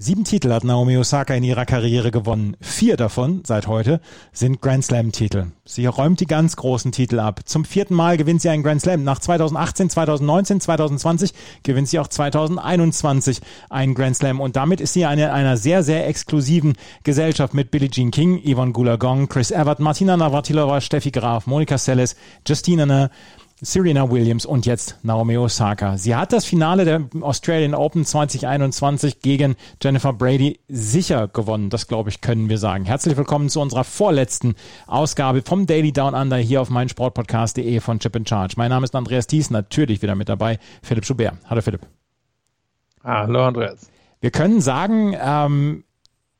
Sieben 0.00 0.22
Titel 0.22 0.52
hat 0.52 0.62
Naomi 0.62 0.96
Osaka 0.96 1.34
in 1.34 1.42
ihrer 1.42 1.66
Karriere 1.66 2.12
gewonnen. 2.12 2.56
Vier 2.60 2.96
davon 2.96 3.42
seit 3.44 3.66
heute 3.66 4.00
sind 4.32 4.62
Grand 4.62 4.84
Slam-Titel. 4.84 5.46
Sie 5.64 5.86
räumt 5.86 6.20
die 6.20 6.26
ganz 6.26 6.54
großen 6.54 6.92
Titel 6.92 7.18
ab. 7.18 7.40
Zum 7.46 7.64
vierten 7.64 7.96
Mal 7.96 8.16
gewinnt 8.16 8.40
sie 8.40 8.48
einen 8.48 8.62
Grand 8.62 8.80
Slam. 8.80 9.02
Nach 9.02 9.18
2018, 9.18 9.90
2019, 9.90 10.60
2020 10.60 11.34
gewinnt 11.64 11.88
sie 11.88 11.98
auch 11.98 12.06
2021 12.06 13.40
einen 13.70 13.96
Grand 13.96 14.14
Slam. 14.14 14.40
Und 14.40 14.54
damit 14.54 14.80
ist 14.80 14.92
sie 14.92 15.04
eine 15.04 15.32
einer 15.32 15.56
sehr, 15.56 15.82
sehr 15.82 16.06
exklusiven 16.06 16.74
Gesellschaft 17.02 17.52
mit 17.52 17.72
Billie 17.72 17.90
Jean 17.90 18.12
King, 18.12 18.40
Yvonne 18.44 18.70
Goolagong, 18.70 19.28
Chris 19.28 19.50
Evert, 19.50 19.80
Martina 19.80 20.16
Navratilova, 20.16 20.80
Steffi 20.80 21.10
Graf, 21.10 21.48
Monika 21.48 21.76
Seles, 21.76 22.14
Justina 22.46 23.10
Serena 23.60 24.08
Williams 24.08 24.46
und 24.46 24.66
jetzt 24.66 24.98
Naomi 25.02 25.36
Osaka. 25.36 25.98
Sie 25.98 26.14
hat 26.14 26.32
das 26.32 26.44
Finale 26.44 26.84
der 26.84 27.08
Australian 27.22 27.74
Open 27.74 28.04
2021 28.04 29.20
gegen 29.20 29.56
Jennifer 29.82 30.12
Brady 30.12 30.60
sicher 30.68 31.26
gewonnen. 31.26 31.68
Das, 31.68 31.88
glaube 31.88 32.08
ich, 32.08 32.20
können 32.20 32.48
wir 32.48 32.58
sagen. 32.58 32.84
Herzlich 32.84 33.16
willkommen 33.16 33.48
zu 33.48 33.60
unserer 33.60 33.82
vorletzten 33.82 34.54
Ausgabe 34.86 35.42
vom 35.42 35.66
Daily 35.66 35.92
Down 35.92 36.14
Under 36.14 36.36
hier 36.36 36.62
auf 36.62 36.70
meinsportpodcast.de 36.70 37.80
von 37.80 37.98
Chip 37.98 38.14
and 38.14 38.28
Charge. 38.28 38.54
Mein 38.56 38.70
Name 38.70 38.84
ist 38.84 38.94
Andreas 38.94 39.26
Thies, 39.26 39.50
natürlich 39.50 40.02
wieder 40.02 40.14
mit 40.14 40.28
dabei 40.28 40.60
Philipp 40.82 41.04
Schubert. 41.04 41.34
Hallo 41.50 41.60
Philipp. 41.60 41.84
Hallo 43.02 43.44
Andreas. 43.44 43.90
Wir 44.20 44.30
können 44.30 44.60
sagen, 44.60 45.16
ähm, 45.20 45.82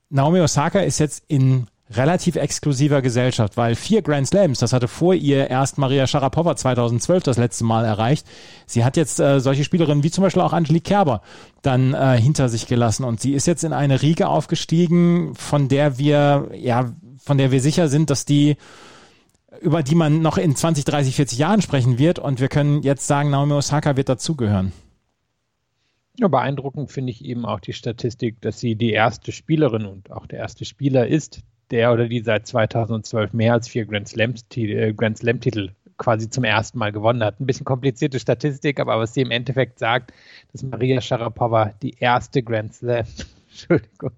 Naomi 0.08 0.40
Osaka 0.40 0.80
ist 0.80 1.00
jetzt 1.00 1.24
in 1.26 1.66
relativ 1.90 2.36
exklusiver 2.36 3.00
Gesellschaft, 3.02 3.56
weil 3.56 3.74
vier 3.74 4.02
Grand 4.02 4.26
Slams, 4.26 4.58
das 4.58 4.72
hatte 4.72 4.88
vor 4.88 5.14
ihr 5.14 5.48
erst 5.48 5.78
Maria 5.78 6.06
Sharapova 6.06 6.56
2012 6.56 7.22
das 7.22 7.38
letzte 7.38 7.64
Mal 7.64 7.84
erreicht. 7.84 8.26
Sie 8.66 8.84
hat 8.84 8.96
jetzt 8.96 9.20
äh, 9.20 9.40
solche 9.40 9.64
Spielerinnen 9.64 10.04
wie 10.04 10.10
zum 10.10 10.22
Beispiel 10.22 10.42
auch 10.42 10.52
Angelique 10.52 10.84
Kerber 10.84 11.22
dann 11.62 11.94
äh, 11.94 12.20
hinter 12.20 12.48
sich 12.48 12.66
gelassen 12.66 13.04
und 13.04 13.20
sie 13.20 13.32
ist 13.32 13.46
jetzt 13.46 13.64
in 13.64 13.72
eine 13.72 14.02
Riege 14.02 14.28
aufgestiegen, 14.28 15.34
von 15.34 15.68
der 15.68 15.98
wir, 15.98 16.50
ja, 16.54 16.92
von 17.18 17.38
der 17.38 17.50
wir 17.50 17.60
sicher 17.60 17.88
sind, 17.88 18.10
dass 18.10 18.24
die 18.24 18.56
über 19.60 19.82
die 19.82 19.94
man 19.94 20.20
noch 20.22 20.38
in 20.38 20.54
20, 20.54 20.84
30, 20.84 21.16
40 21.16 21.38
Jahren 21.38 21.62
sprechen 21.62 21.98
wird 21.98 22.18
und 22.18 22.40
wir 22.40 22.48
können 22.48 22.82
jetzt 22.82 23.06
sagen, 23.06 23.30
Naomi 23.30 23.54
Osaka 23.54 23.96
wird 23.96 24.08
dazugehören. 24.08 24.72
Ja, 26.18 26.28
beeindruckend 26.28 26.90
finde 26.90 27.12
ich 27.12 27.24
eben 27.24 27.46
auch 27.46 27.60
die 27.60 27.72
Statistik, 27.72 28.40
dass 28.40 28.60
sie 28.60 28.76
die 28.76 28.90
erste 28.90 29.32
Spielerin 29.32 29.86
und 29.86 30.10
auch 30.10 30.26
der 30.26 30.40
erste 30.40 30.64
Spieler 30.64 31.06
ist, 31.06 31.42
der 31.70 31.92
oder 31.92 32.08
die 32.08 32.20
seit 32.20 32.46
2012 32.46 33.32
mehr 33.32 33.52
als 33.52 33.68
vier 33.68 33.86
Grand 33.86 34.08
Slam-Titel 34.08 34.76
äh, 34.76 34.92
Grand 34.92 35.18
Slam 35.18 35.40
quasi 35.98 36.30
zum 36.30 36.44
ersten 36.44 36.78
Mal 36.78 36.92
gewonnen 36.92 37.22
hat. 37.22 37.40
Ein 37.40 37.46
bisschen 37.46 37.64
komplizierte 37.64 38.20
Statistik, 38.20 38.80
aber 38.80 38.98
was 38.98 39.14
sie 39.14 39.20
im 39.20 39.30
Endeffekt 39.30 39.78
sagt, 39.78 40.12
dass 40.52 40.62
Maria 40.62 41.00
Sharapova 41.00 41.74
die 41.82 41.96
erste 41.98 42.42
Grand 42.42 42.74
Slam, 42.74 43.04
Entschuldigung, 43.50 44.12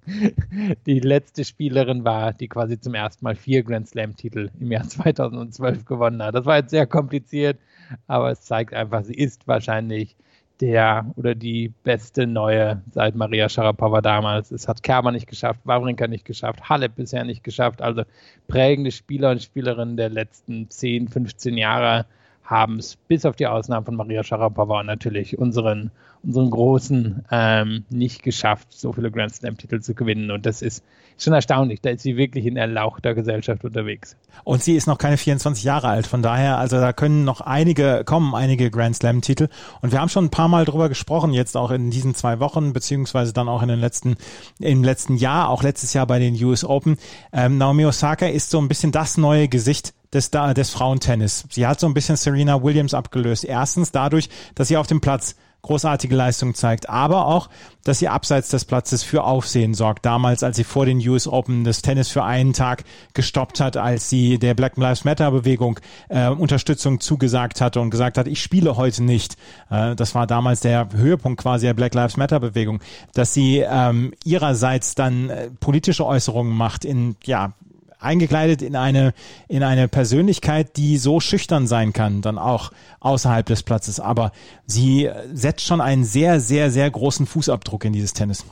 die 0.86 1.00
letzte 1.00 1.44
Spielerin 1.44 2.04
war, 2.04 2.34
die 2.34 2.48
quasi 2.48 2.78
zum 2.78 2.94
ersten 2.94 3.24
Mal 3.24 3.34
vier 3.34 3.62
Grand 3.62 3.88
Slam-Titel 3.88 4.50
im 4.60 4.70
Jahr 4.70 4.86
2012 4.86 5.86
gewonnen 5.86 6.22
hat. 6.22 6.34
Das 6.34 6.44
war 6.44 6.58
jetzt 6.58 6.70
sehr 6.70 6.86
kompliziert, 6.86 7.58
aber 8.06 8.30
es 8.30 8.42
zeigt 8.42 8.74
einfach, 8.74 9.02
sie 9.04 9.14
ist 9.14 9.48
wahrscheinlich 9.48 10.16
der 10.60 11.10
oder 11.16 11.34
die 11.34 11.72
beste 11.84 12.26
neue 12.26 12.82
seit 12.92 13.14
Maria 13.14 13.48
Sharapova 13.48 14.00
damals. 14.00 14.50
Es 14.50 14.68
hat 14.68 14.82
Kerber 14.82 15.12
nicht 15.12 15.26
geschafft, 15.26 15.60
Wawrinka 15.64 16.06
nicht 16.06 16.24
geschafft, 16.24 16.68
Halep 16.68 16.96
bisher 16.96 17.24
nicht 17.24 17.42
geschafft. 17.42 17.82
Also 17.82 18.02
prägende 18.48 18.90
Spieler 18.90 19.30
und 19.30 19.42
Spielerinnen 19.42 19.96
der 19.96 20.10
letzten 20.10 20.68
10, 20.68 21.08
15 21.08 21.56
Jahre 21.56 22.06
haben 22.44 22.78
es 22.78 22.96
bis 22.96 23.24
auf 23.24 23.36
die 23.36 23.46
Ausnahmen 23.46 23.86
von 23.86 23.94
Maria 23.94 24.24
Sharapova 24.24 24.82
natürlich 24.82 25.38
unseren, 25.38 25.92
unseren 26.24 26.50
Großen 26.50 27.24
ähm, 27.30 27.84
nicht 27.90 28.22
geschafft, 28.22 28.68
so 28.70 28.92
viele 28.92 29.10
Grand 29.10 29.34
Slam-Titel 29.34 29.80
zu 29.80 29.94
gewinnen. 29.94 30.32
Und 30.32 30.46
das 30.46 30.60
ist 30.60 30.84
schon 31.16 31.32
erstaunlich. 31.32 31.80
Da 31.80 31.90
ist 31.90 32.02
sie 32.02 32.16
wirklich 32.16 32.46
in 32.46 32.56
erlauchter 32.56 33.14
Gesellschaft 33.14 33.64
unterwegs. 33.64 34.16
Und 34.42 34.62
sie 34.62 34.74
ist 34.74 34.86
noch 34.86 34.98
keine 34.98 35.16
24 35.16 35.62
Jahre 35.62 35.88
alt. 35.88 36.06
Von 36.06 36.22
daher, 36.22 36.58
also 36.58 36.80
da 36.80 36.92
können 36.92 37.24
noch 37.24 37.40
einige 37.40 38.02
kommen, 38.04 38.34
einige 38.34 38.70
Grand 38.70 38.96
Slam-Titel. 38.96 39.48
Und 39.80 39.92
wir 39.92 40.00
haben 40.00 40.08
schon 40.08 40.24
ein 40.24 40.30
paar 40.30 40.48
Mal 40.48 40.64
drüber 40.64 40.88
gesprochen, 40.88 41.32
jetzt 41.32 41.56
auch 41.56 41.70
in 41.70 41.90
diesen 41.90 42.14
zwei 42.14 42.40
Wochen, 42.40 42.72
beziehungsweise 42.72 43.32
dann 43.32 43.48
auch 43.48 43.62
in 43.62 43.68
den 43.68 43.80
letzten, 43.80 44.16
im 44.58 44.82
letzten 44.82 45.16
Jahr, 45.16 45.48
auch 45.48 45.62
letztes 45.62 45.92
Jahr 45.92 46.06
bei 46.06 46.18
den 46.18 46.42
US 46.44 46.64
Open. 46.64 46.98
Ähm, 47.32 47.58
Naomi 47.58 47.84
Osaka 47.86 48.26
ist 48.26 48.50
so 48.50 48.58
ein 48.58 48.68
bisschen 48.68 48.92
das 48.92 49.16
neue 49.16 49.48
Gesicht 49.48 49.94
des, 50.12 50.30
des 50.30 50.70
Frauentennis. 50.70 51.44
Sie 51.50 51.66
hat 51.66 51.80
so 51.80 51.86
ein 51.86 51.94
bisschen 51.94 52.16
Serena 52.16 52.62
Williams 52.62 52.94
abgelöst. 52.94 53.44
Erstens 53.44 53.92
dadurch, 53.92 54.28
dass 54.54 54.68
sie 54.68 54.76
auf 54.76 54.86
dem 54.86 55.00
Platz 55.00 55.36
großartige 55.62 56.14
Leistung 56.14 56.54
zeigt, 56.54 56.88
aber 56.88 57.26
auch, 57.26 57.48
dass 57.84 57.98
sie 57.98 58.08
abseits 58.08 58.48
des 58.48 58.64
Platzes 58.64 59.02
für 59.02 59.24
Aufsehen 59.24 59.74
sorgt. 59.74 60.04
Damals, 60.06 60.42
als 60.42 60.56
sie 60.56 60.64
vor 60.64 60.86
den 60.86 61.06
US 61.08 61.26
Open 61.26 61.64
das 61.64 61.82
Tennis 61.82 62.08
für 62.08 62.24
einen 62.24 62.52
Tag 62.52 62.84
gestoppt 63.14 63.60
hat, 63.60 63.76
als 63.76 64.08
sie 64.08 64.38
der 64.38 64.54
Black 64.54 64.76
Lives 64.76 65.04
Matter 65.04 65.30
Bewegung 65.30 65.78
äh, 66.08 66.28
Unterstützung 66.28 67.00
zugesagt 67.00 67.60
hatte 67.60 67.80
und 67.80 67.90
gesagt 67.90 68.18
hat, 68.18 68.26
ich 68.26 68.42
spiele 68.42 68.76
heute 68.76 69.02
nicht. 69.02 69.36
Äh, 69.70 69.94
das 69.96 70.14
war 70.14 70.26
damals 70.26 70.60
der 70.60 70.88
Höhepunkt 70.94 71.42
quasi 71.42 71.66
der 71.66 71.74
Black 71.74 71.94
Lives 71.94 72.16
Matter 72.16 72.40
Bewegung, 72.40 72.80
dass 73.14 73.34
sie 73.34 73.58
ähm, 73.58 74.12
ihrerseits 74.24 74.94
dann 74.94 75.30
äh, 75.30 75.50
politische 75.60 76.06
Äußerungen 76.06 76.54
macht 76.56 76.84
in 76.84 77.16
ja 77.24 77.52
eingekleidet 78.00 78.62
in 78.62 78.76
eine, 78.76 79.12
in 79.48 79.62
eine 79.62 79.88
Persönlichkeit, 79.88 80.76
die 80.76 80.96
so 80.96 81.20
schüchtern 81.20 81.66
sein 81.66 81.92
kann, 81.92 82.22
dann 82.22 82.38
auch 82.38 82.72
außerhalb 83.00 83.46
des 83.46 83.62
Platzes. 83.62 84.00
Aber 84.00 84.32
sie 84.66 85.10
setzt 85.32 85.66
schon 85.66 85.80
einen 85.80 86.04
sehr, 86.04 86.40
sehr, 86.40 86.70
sehr 86.70 86.90
großen 86.90 87.26
Fußabdruck 87.26 87.84
in 87.84 87.92
dieses 87.92 88.12
Tennis. 88.12 88.44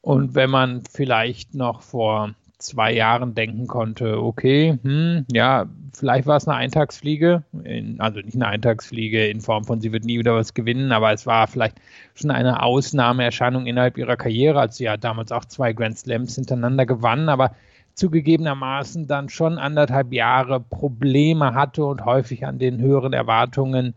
Und 0.00 0.34
wenn 0.34 0.50
man 0.50 0.82
vielleicht 0.88 1.54
noch 1.54 1.82
vor 1.82 2.34
zwei 2.58 2.92
Jahren 2.92 3.34
denken 3.34 3.66
konnte, 3.66 4.22
okay, 4.22 4.78
hm, 4.82 5.26
ja, 5.30 5.66
vielleicht 5.92 6.26
war 6.26 6.36
es 6.36 6.48
eine 6.48 6.56
Eintagsfliege, 6.56 7.44
in, 7.64 8.00
also 8.00 8.20
nicht 8.20 8.34
eine 8.34 8.46
Eintagsfliege 8.46 9.26
in 9.26 9.40
Form 9.40 9.64
von, 9.64 9.80
sie 9.80 9.92
wird 9.92 10.04
nie 10.04 10.18
wieder 10.18 10.34
was 10.34 10.54
gewinnen, 10.54 10.92
aber 10.92 11.12
es 11.12 11.26
war 11.26 11.46
vielleicht 11.48 11.76
schon 12.14 12.30
eine 12.30 12.62
Ausnahmeerscheinung 12.62 13.66
innerhalb 13.66 13.98
ihrer 13.98 14.16
Karriere, 14.16 14.60
als 14.60 14.76
sie 14.76 14.84
ja 14.84 14.96
damals 14.96 15.32
auch 15.32 15.44
zwei 15.44 15.72
Grand 15.72 15.98
Slams 15.98 16.34
hintereinander 16.34 16.86
gewann, 16.86 17.28
aber 17.28 17.54
zugegebenermaßen 17.96 19.06
dann 19.06 19.28
schon 19.28 19.58
anderthalb 19.58 20.12
Jahre 20.12 20.60
Probleme 20.60 21.54
hatte 21.54 21.84
und 21.84 22.04
häufig 22.04 22.46
an 22.46 22.58
den 22.58 22.78
höheren 22.78 23.14
Erwartungen 23.14 23.94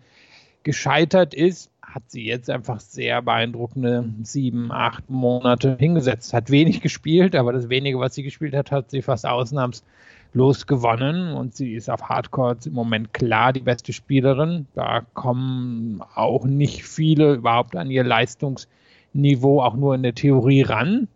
gescheitert 0.63 1.33
ist, 1.33 1.69
hat 1.81 2.03
sie 2.07 2.25
jetzt 2.25 2.49
einfach 2.49 2.79
sehr 2.79 3.21
beeindruckende 3.21 4.05
sieben, 4.23 4.71
acht 4.71 5.09
Monate 5.09 5.75
hingesetzt. 5.77 6.33
Hat 6.33 6.49
wenig 6.49 6.81
gespielt, 6.81 7.35
aber 7.35 7.51
das 7.51 7.69
wenige, 7.69 7.99
was 7.99 8.15
sie 8.15 8.23
gespielt 8.23 8.55
hat, 8.55 8.71
hat 8.71 8.91
sie 8.91 9.01
fast 9.01 9.25
ausnahmslos 9.25 10.67
gewonnen 10.67 11.33
und 11.33 11.55
sie 11.55 11.73
ist 11.73 11.89
auf 11.89 12.03
Hardcore 12.03 12.57
im 12.65 12.73
Moment 12.73 13.13
klar 13.13 13.53
die 13.53 13.61
beste 13.61 13.91
Spielerin. 13.91 14.67
Da 14.75 15.01
kommen 15.13 16.01
auch 16.15 16.45
nicht 16.45 16.85
viele 16.85 17.33
überhaupt 17.33 17.75
an 17.75 17.89
ihr 17.89 18.03
Leistungsniveau 18.03 19.61
auch 19.61 19.75
nur 19.75 19.95
in 19.95 20.03
der 20.03 20.15
Theorie 20.15 20.61
ran. 20.61 21.07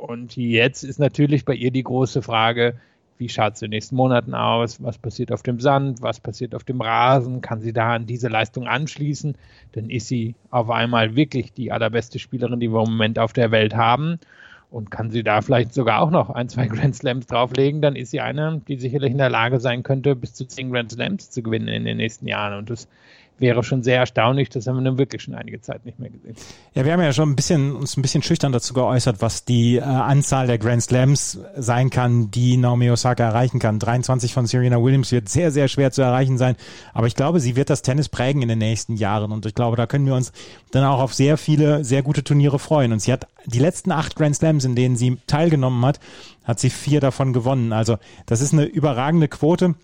Und 0.00 0.36
jetzt 0.36 0.84
ist 0.84 0.98
natürlich 0.98 1.44
bei 1.44 1.54
ihr 1.54 1.70
die 1.70 1.82
große 1.82 2.22
Frage, 2.22 2.74
wie 3.18 3.28
schaut 3.28 3.54
es 3.54 3.62
in 3.62 3.66
den 3.66 3.76
nächsten 3.76 3.96
Monaten 3.96 4.34
aus, 4.34 4.82
was 4.82 4.96
passiert 4.96 5.32
auf 5.32 5.42
dem 5.42 5.60
Sand, 5.60 6.02
was 6.02 6.20
passiert 6.20 6.54
auf 6.54 6.64
dem 6.64 6.80
Rasen, 6.80 7.40
kann 7.40 7.60
sie 7.60 7.72
da 7.72 7.94
an 7.94 8.06
diese 8.06 8.28
Leistung 8.28 8.66
anschließen, 8.66 9.36
dann 9.72 9.90
ist 9.90 10.06
sie 10.06 10.36
auf 10.50 10.70
einmal 10.70 11.16
wirklich 11.16 11.52
die 11.52 11.72
allerbeste 11.72 12.18
Spielerin, 12.18 12.60
die 12.60 12.72
wir 12.72 12.82
im 12.82 12.92
Moment 12.92 13.18
auf 13.18 13.32
der 13.32 13.50
Welt 13.50 13.74
haben. 13.74 14.18
Und 14.70 14.90
kann 14.90 15.10
sie 15.10 15.22
da 15.22 15.40
vielleicht 15.40 15.72
sogar 15.72 16.02
auch 16.02 16.10
noch 16.10 16.28
ein, 16.28 16.50
zwei 16.50 16.66
Grand 16.66 16.94
Slams 16.94 17.26
drauflegen, 17.26 17.80
dann 17.80 17.96
ist 17.96 18.10
sie 18.10 18.20
eine, 18.20 18.60
die 18.68 18.76
sicherlich 18.76 19.12
in 19.12 19.16
der 19.18 19.30
Lage 19.30 19.60
sein 19.60 19.82
könnte, 19.82 20.14
bis 20.14 20.34
zu 20.34 20.46
zehn 20.46 20.70
Grand 20.70 20.92
Slams 20.92 21.30
zu 21.30 21.42
gewinnen 21.42 21.68
in 21.68 21.86
den 21.86 21.96
nächsten 21.96 22.28
Jahren. 22.28 22.58
Und 22.58 22.68
das 22.68 22.86
wäre 23.40 23.62
schon 23.62 23.82
sehr 23.82 23.98
erstaunlich. 23.98 24.48
Das 24.48 24.66
haben 24.66 24.76
wir 24.76 24.82
nun 24.82 24.98
wirklich 24.98 25.22
schon 25.22 25.34
einige 25.34 25.60
Zeit 25.60 25.84
nicht 25.84 25.98
mehr 25.98 26.10
gesehen. 26.10 26.34
Ja, 26.74 26.84
wir 26.84 26.92
haben 26.92 27.00
ja 27.00 27.12
schon 27.12 27.30
ein 27.30 27.36
bisschen, 27.36 27.74
uns 27.74 27.96
ein 27.96 28.02
bisschen 28.02 28.22
schüchtern 28.22 28.52
dazu 28.52 28.74
geäußert, 28.74 29.20
was 29.20 29.44
die 29.44 29.76
äh, 29.76 29.82
Anzahl 29.82 30.46
der 30.46 30.58
Grand 30.58 30.82
Slams 30.82 31.38
sein 31.56 31.90
kann, 31.90 32.30
die 32.30 32.56
Naomi 32.56 32.90
Osaka 32.90 33.24
erreichen 33.24 33.58
kann. 33.58 33.78
23 33.78 34.32
von 34.32 34.46
Serena 34.46 34.82
Williams 34.82 35.12
wird 35.12 35.28
sehr, 35.28 35.50
sehr 35.50 35.68
schwer 35.68 35.90
zu 35.90 36.02
erreichen 36.02 36.38
sein. 36.38 36.56
Aber 36.92 37.06
ich 37.06 37.14
glaube, 37.14 37.40
sie 37.40 37.56
wird 37.56 37.70
das 37.70 37.82
Tennis 37.82 38.08
prägen 38.08 38.42
in 38.42 38.48
den 38.48 38.58
nächsten 38.58 38.96
Jahren. 38.96 39.32
Und 39.32 39.46
ich 39.46 39.54
glaube, 39.54 39.76
da 39.76 39.86
können 39.86 40.06
wir 40.06 40.14
uns 40.14 40.32
dann 40.70 40.84
auch 40.84 41.00
auf 41.00 41.14
sehr 41.14 41.36
viele, 41.36 41.84
sehr 41.84 42.02
gute 42.02 42.24
Turniere 42.24 42.58
freuen. 42.58 42.92
Und 42.92 43.00
sie 43.00 43.12
hat 43.12 43.26
die 43.46 43.60
letzten 43.60 43.92
acht 43.92 44.16
Grand 44.16 44.36
Slams, 44.36 44.64
in 44.64 44.74
denen 44.74 44.96
sie 44.96 45.16
teilgenommen 45.26 45.84
hat, 45.84 46.00
hat 46.44 46.58
sie 46.60 46.70
vier 46.70 47.00
davon 47.00 47.32
gewonnen. 47.32 47.72
Also 47.72 47.98
das 48.26 48.40
ist 48.40 48.52
eine 48.52 48.64
überragende 48.64 49.28
Quote. 49.28 49.74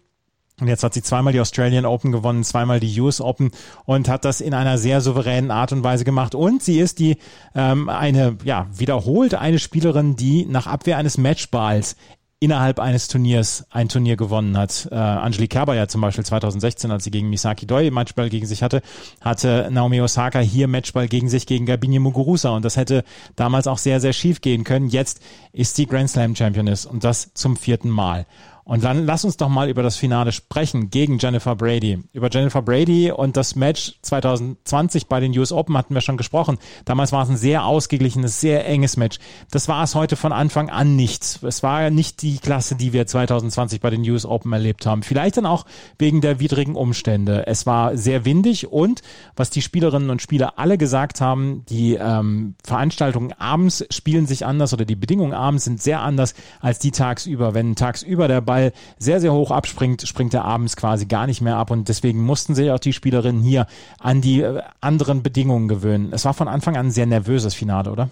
Und 0.60 0.68
jetzt 0.68 0.84
hat 0.84 0.94
sie 0.94 1.02
zweimal 1.02 1.32
die 1.32 1.40
Australian 1.40 1.84
Open 1.84 2.12
gewonnen, 2.12 2.44
zweimal 2.44 2.78
die 2.78 3.00
US 3.00 3.20
Open 3.20 3.50
und 3.86 4.08
hat 4.08 4.24
das 4.24 4.40
in 4.40 4.54
einer 4.54 4.78
sehr 4.78 5.00
souveränen 5.00 5.50
Art 5.50 5.72
und 5.72 5.82
Weise 5.82 6.04
gemacht. 6.04 6.36
Und 6.36 6.62
sie 6.62 6.78
ist 6.78 7.00
die 7.00 7.16
ähm, 7.56 7.88
eine, 7.88 8.36
ja, 8.44 8.68
wiederholt 8.72 9.34
eine 9.34 9.58
Spielerin, 9.58 10.14
die 10.14 10.46
nach 10.46 10.68
Abwehr 10.68 10.96
eines 10.96 11.18
Matchballs 11.18 11.96
innerhalb 12.44 12.78
eines 12.78 13.08
Turniers 13.08 13.64
ein 13.70 13.88
Turnier 13.88 14.16
gewonnen 14.16 14.56
hat. 14.56 14.86
Äh, 14.92 14.96
Angelique 14.96 15.50
Kerber 15.50 15.74
ja 15.74 15.88
zum 15.88 16.02
Beispiel 16.02 16.24
2016, 16.24 16.90
als 16.90 17.04
sie 17.04 17.10
gegen 17.10 17.30
Misaki 17.30 17.66
Doi 17.66 17.90
Matchball 17.90 18.28
gegen 18.28 18.46
sich 18.46 18.62
hatte, 18.62 18.82
hatte 19.22 19.68
Naomi 19.72 20.00
Osaka 20.02 20.40
hier 20.40 20.68
Matchball 20.68 21.08
gegen 21.08 21.30
sich 21.30 21.46
gegen 21.46 21.64
Gabini 21.64 21.98
Muguruza 21.98 22.50
und 22.50 22.64
das 22.64 22.76
hätte 22.76 23.02
damals 23.34 23.66
auch 23.66 23.78
sehr, 23.78 23.98
sehr 23.98 24.12
schief 24.12 24.42
gehen 24.42 24.62
können. 24.62 24.88
Jetzt 24.88 25.20
ist 25.52 25.74
sie 25.74 25.86
Grand 25.86 26.10
Slam 26.10 26.36
Championess 26.36 26.84
und 26.84 27.02
das 27.02 27.32
zum 27.32 27.56
vierten 27.56 27.88
Mal. 27.88 28.26
Und 28.64 28.82
dann 28.82 29.04
lass 29.04 29.24
uns 29.26 29.36
doch 29.36 29.50
mal 29.50 29.68
über 29.68 29.82
das 29.82 29.96
Finale 29.96 30.32
sprechen 30.32 30.88
gegen 30.88 31.18
Jennifer 31.18 31.54
Brady. 31.54 32.02
Über 32.12 32.30
Jennifer 32.30 32.62
Brady 32.62 33.10
und 33.10 33.36
das 33.36 33.56
Match 33.56 33.98
2020 34.00 35.06
bei 35.06 35.20
den 35.20 35.38
US 35.38 35.52
Open 35.52 35.76
hatten 35.76 35.92
wir 35.92 36.00
schon 36.00 36.16
gesprochen. 36.16 36.58
Damals 36.86 37.12
war 37.12 37.22
es 37.22 37.28
ein 37.28 37.36
sehr 37.36 37.66
ausgeglichenes, 37.66 38.40
sehr 38.40 38.66
enges 38.66 38.96
Match. 38.96 39.18
Das 39.50 39.68
war 39.68 39.84
es 39.84 39.94
heute 39.94 40.16
von 40.16 40.32
Anfang 40.32 40.70
an 40.70 40.96
nicht. 40.96 41.42
Es 41.42 41.62
war 41.62 41.90
nicht 41.90 42.22
die 42.22 42.38
Klasse, 42.38 42.74
die 42.74 42.94
wir 42.94 43.06
2020 43.06 43.80
bei 43.80 43.90
den 43.90 44.08
US 44.08 44.24
Open 44.24 44.52
erlebt 44.52 44.86
haben. 44.86 45.02
Vielleicht 45.02 45.36
dann 45.36 45.46
auch 45.46 45.66
wegen 45.98 46.22
der 46.22 46.40
widrigen 46.40 46.74
Umstände. 46.74 47.46
Es 47.46 47.66
war 47.66 47.98
sehr 47.98 48.24
windig 48.24 48.72
und 48.72 49.02
was 49.36 49.50
die 49.50 49.62
Spielerinnen 49.62 50.08
und 50.08 50.22
Spieler 50.22 50.58
alle 50.58 50.78
gesagt 50.78 51.20
haben, 51.20 51.66
die 51.68 51.94
ähm, 51.94 52.54
Veranstaltungen 52.64 53.34
abends 53.34 53.84
spielen 53.90 54.26
sich 54.26 54.46
anders 54.46 54.72
oder 54.72 54.86
die 54.86 54.96
Bedingungen 54.96 55.34
abends 55.34 55.64
sind 55.64 55.82
sehr 55.82 56.00
anders 56.00 56.34
als 56.60 56.78
die 56.78 56.92
tagsüber. 56.92 57.52
Wenn 57.52 57.76
tagsüber 57.76 58.26
der 58.26 58.40
Ball 58.40 58.53
Ball 58.54 58.72
sehr, 58.98 59.20
sehr 59.20 59.32
hoch 59.32 59.50
abspringt, 59.50 60.06
springt 60.06 60.32
er 60.32 60.44
abends 60.44 60.76
quasi 60.76 61.06
gar 61.06 61.26
nicht 61.26 61.40
mehr 61.40 61.56
ab 61.56 61.70
und 61.72 61.88
deswegen 61.88 62.22
mussten 62.22 62.54
sich 62.54 62.70
auch 62.70 62.78
die 62.78 62.92
Spielerinnen 62.92 63.42
hier 63.42 63.66
an 63.98 64.20
die 64.20 64.42
äh, 64.42 64.62
anderen 64.80 65.22
Bedingungen 65.22 65.66
gewöhnen. 65.66 66.12
Es 66.12 66.24
war 66.24 66.34
von 66.34 66.46
Anfang 66.46 66.76
an 66.76 66.86
ein 66.86 66.90
sehr 66.90 67.06
nervöses 67.06 67.54
Finale, 67.54 67.90
oder? 67.90 68.10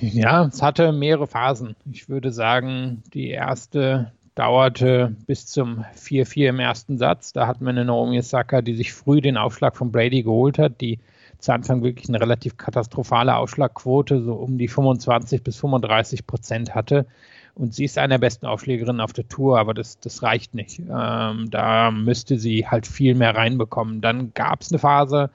Ja, 0.00 0.44
es 0.44 0.60
hatte 0.60 0.92
mehrere 0.92 1.26
Phasen. 1.26 1.76
Ich 1.90 2.08
würde 2.10 2.30
sagen, 2.30 3.02
die 3.14 3.30
erste 3.30 4.12
dauerte 4.34 5.16
bis 5.26 5.46
zum 5.46 5.84
4-4 5.96 6.48
im 6.48 6.58
ersten 6.58 6.98
Satz. 6.98 7.32
Da 7.32 7.46
hatten 7.46 7.64
wir 7.64 7.70
eine 7.70 7.84
Naomi 7.84 8.18
Osaka, 8.18 8.60
die 8.60 8.74
sich 8.74 8.92
früh 8.92 9.20
den 9.20 9.38
Aufschlag 9.38 9.76
von 9.76 9.92
Brady 9.92 10.24
geholt 10.24 10.58
hat, 10.58 10.80
die 10.80 10.98
zu 11.38 11.52
Anfang 11.52 11.82
wirklich 11.82 12.08
eine 12.08 12.20
relativ 12.20 12.56
katastrophale 12.56 13.36
Ausschlagquote, 13.36 14.22
so 14.22 14.34
um 14.34 14.58
die 14.58 14.68
25 14.68 15.42
bis 15.42 15.56
35 15.56 16.26
Prozent 16.26 16.74
hatte. 16.74 17.06
Und 17.54 17.72
sie 17.72 17.84
ist 17.84 17.98
eine 17.98 18.14
der 18.14 18.18
besten 18.18 18.46
Aufschlägerinnen 18.46 19.00
auf 19.00 19.12
der 19.12 19.28
Tour, 19.28 19.58
aber 19.58 19.74
das, 19.74 20.00
das 20.00 20.22
reicht 20.22 20.54
nicht. 20.54 20.80
Ähm, 20.80 21.50
da 21.50 21.90
müsste 21.92 22.38
sie 22.38 22.66
halt 22.66 22.86
viel 22.86 23.14
mehr 23.14 23.36
reinbekommen. 23.36 24.00
Dann 24.00 24.34
gab 24.34 24.62
es 24.62 24.72
eine 24.72 24.80
Phase, 24.80 25.30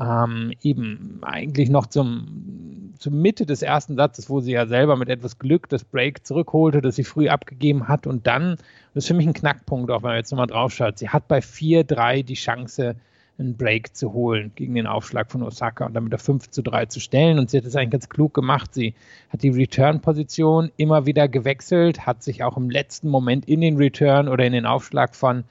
ähm, 0.00 0.52
eben 0.62 1.20
eigentlich 1.22 1.70
noch 1.70 1.86
zum, 1.86 2.94
zur 2.98 3.12
Mitte 3.12 3.46
des 3.46 3.62
ersten 3.62 3.94
Satzes, 3.94 4.28
wo 4.28 4.40
sie 4.40 4.52
ja 4.52 4.66
selber 4.66 4.96
mit 4.96 5.08
etwas 5.08 5.38
Glück 5.38 5.68
das 5.68 5.84
Break 5.84 6.26
zurückholte, 6.26 6.82
das 6.82 6.96
sie 6.96 7.04
früh 7.04 7.28
abgegeben 7.28 7.86
hat. 7.86 8.08
Und 8.08 8.26
dann, 8.26 8.56
das 8.94 9.04
ist 9.04 9.08
für 9.08 9.14
mich 9.14 9.26
ein 9.26 9.34
Knackpunkt, 9.34 9.90
auch 9.92 10.02
wenn 10.02 10.10
man 10.10 10.16
jetzt 10.16 10.32
nochmal 10.32 10.48
drauf 10.48 10.72
schaut, 10.72 10.98
sie 10.98 11.10
hat 11.10 11.28
bei 11.28 11.38
4-3 11.38 12.24
die 12.24 12.34
Chance, 12.34 12.96
einen 13.42 13.56
Break 13.56 13.96
zu 13.96 14.12
holen 14.12 14.52
gegen 14.54 14.74
den 14.74 14.86
Aufschlag 14.86 15.30
von 15.30 15.42
Osaka 15.42 15.86
und 15.86 15.94
damit 15.94 16.14
auf 16.14 16.22
5 16.22 16.50
zu 16.50 16.62
3 16.62 16.86
zu 16.86 17.00
stellen. 17.00 17.38
Und 17.38 17.50
sie 17.50 17.58
hat 17.58 17.64
es 17.64 17.76
eigentlich 17.76 17.90
ganz 17.90 18.08
klug 18.08 18.34
gemacht. 18.34 18.74
Sie 18.74 18.94
hat 19.30 19.42
die 19.42 19.50
Return-Position 19.50 20.70
immer 20.76 21.06
wieder 21.06 21.28
gewechselt, 21.28 22.06
hat 22.06 22.22
sich 22.22 22.42
auch 22.42 22.56
im 22.56 22.70
letzten 22.70 23.08
Moment 23.08 23.46
in 23.46 23.60
den 23.60 23.76
Return 23.76 24.28
oder 24.28 24.44
in 24.44 24.52
den 24.52 24.66
Aufschlag 24.66 25.14
von 25.14 25.44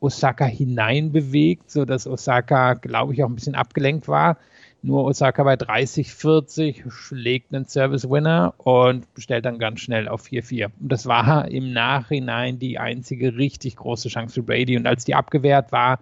Osaka 0.00 0.44
hineinbewegt, 0.44 1.70
sodass 1.70 2.06
Osaka, 2.06 2.74
glaube 2.74 3.14
ich, 3.14 3.22
auch 3.22 3.28
ein 3.28 3.34
bisschen 3.34 3.54
abgelenkt 3.54 4.08
war. 4.08 4.36
Nur 4.82 5.04
Osaka 5.04 5.42
bei 5.42 5.56
30, 5.56 6.12
40 6.12 6.84
schlägt 6.88 7.52
einen 7.52 7.66
Service-Winner 7.66 8.54
und 8.58 9.12
bestellt 9.14 9.44
dann 9.44 9.58
ganz 9.58 9.80
schnell 9.80 10.06
auf 10.06 10.24
4-4. 10.26 10.66
Und 10.80 10.92
das 10.92 11.06
war 11.06 11.48
im 11.48 11.72
Nachhinein 11.72 12.58
die 12.58 12.78
einzige 12.78 13.36
richtig 13.36 13.76
große 13.76 14.08
Chance 14.08 14.34
für 14.34 14.42
Brady. 14.42 14.76
Und 14.76 14.86
als 14.86 15.04
die 15.04 15.14
abgewehrt 15.14 15.72
war, 15.72 15.98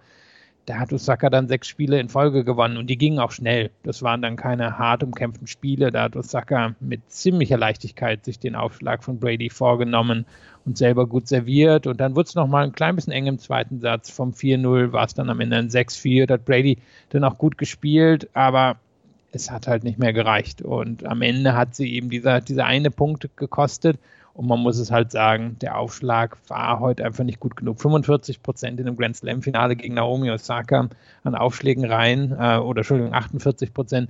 da 0.65 0.79
hat 0.79 0.91
Osaka 0.91 1.29
dann 1.29 1.47
sechs 1.47 1.67
Spiele 1.67 1.99
in 1.99 2.09
Folge 2.09 2.43
gewonnen 2.43 2.77
und 2.77 2.89
die 2.89 2.97
gingen 2.97 3.19
auch 3.19 3.31
schnell. 3.31 3.69
Das 3.83 4.01
waren 4.01 4.21
dann 4.21 4.35
keine 4.35 4.79
hart 4.79 5.03
umkämpften 5.03 5.47
Spiele. 5.47 5.91
Da 5.91 6.03
hat 6.03 6.15
Osaka 6.15 6.75
mit 6.79 7.01
ziemlicher 7.11 7.57
Leichtigkeit 7.57 8.25
sich 8.25 8.39
den 8.39 8.55
Aufschlag 8.55 9.03
von 9.03 9.19
Brady 9.19 9.49
vorgenommen 9.49 10.25
und 10.65 10.77
selber 10.77 11.05
gut 11.05 11.27
serviert. 11.27 11.85
Und 11.85 11.99
dann 12.01 12.15
wurde 12.15 12.27
es 12.27 12.35
nochmal 12.35 12.63
ein 12.63 12.73
klein 12.73 12.95
bisschen 12.95 13.13
eng 13.13 13.27
im 13.27 13.37
zweiten 13.37 13.79
Satz. 13.79 14.09
Vom 14.09 14.31
4-0 14.31 14.91
war 14.91 15.05
es 15.05 15.13
dann 15.13 15.29
am 15.29 15.39
Ende 15.39 15.57
ein 15.57 15.69
6-4. 15.69 16.25
Da 16.25 16.35
hat 16.35 16.45
Brady 16.45 16.79
dann 17.09 17.23
auch 17.23 17.37
gut 17.37 17.57
gespielt, 17.59 18.29
aber 18.33 18.77
es 19.31 19.51
hat 19.51 19.67
halt 19.67 19.83
nicht 19.83 19.99
mehr 19.99 20.13
gereicht. 20.13 20.63
Und 20.63 21.05
am 21.05 21.21
Ende 21.21 21.55
hat 21.55 21.75
sie 21.75 21.93
eben 21.93 22.09
dieser, 22.09 22.41
dieser 22.41 22.65
eine 22.65 22.89
Punkt 22.89 23.29
gekostet. 23.37 23.99
Und 24.35 24.47
man 24.47 24.59
muss 24.59 24.77
es 24.79 24.91
halt 24.91 25.11
sagen, 25.11 25.55
der 25.61 25.77
Aufschlag 25.77 26.37
war 26.49 26.81
heute 26.81 27.05
einfach 27.05 27.23
nicht 27.23 27.39
gut 27.39 27.55
genug. 27.55 27.81
45 27.81 28.43
Prozent 28.43 28.81
in 28.81 28.85
einem 28.85 28.97
Grand 28.97 29.15
Slam 29.15 29.41
Finale 29.41 29.77
gegen 29.77 29.93
Naomi 29.93 30.29
Osaka 30.29 30.89
an 31.23 31.35
Aufschlägen 31.35 31.85
rein, 31.85 32.35
äh, 32.37 32.57
oder 32.57 32.79
Entschuldigung, 32.79 33.13
48 33.13 33.73
Prozent. 33.73 34.09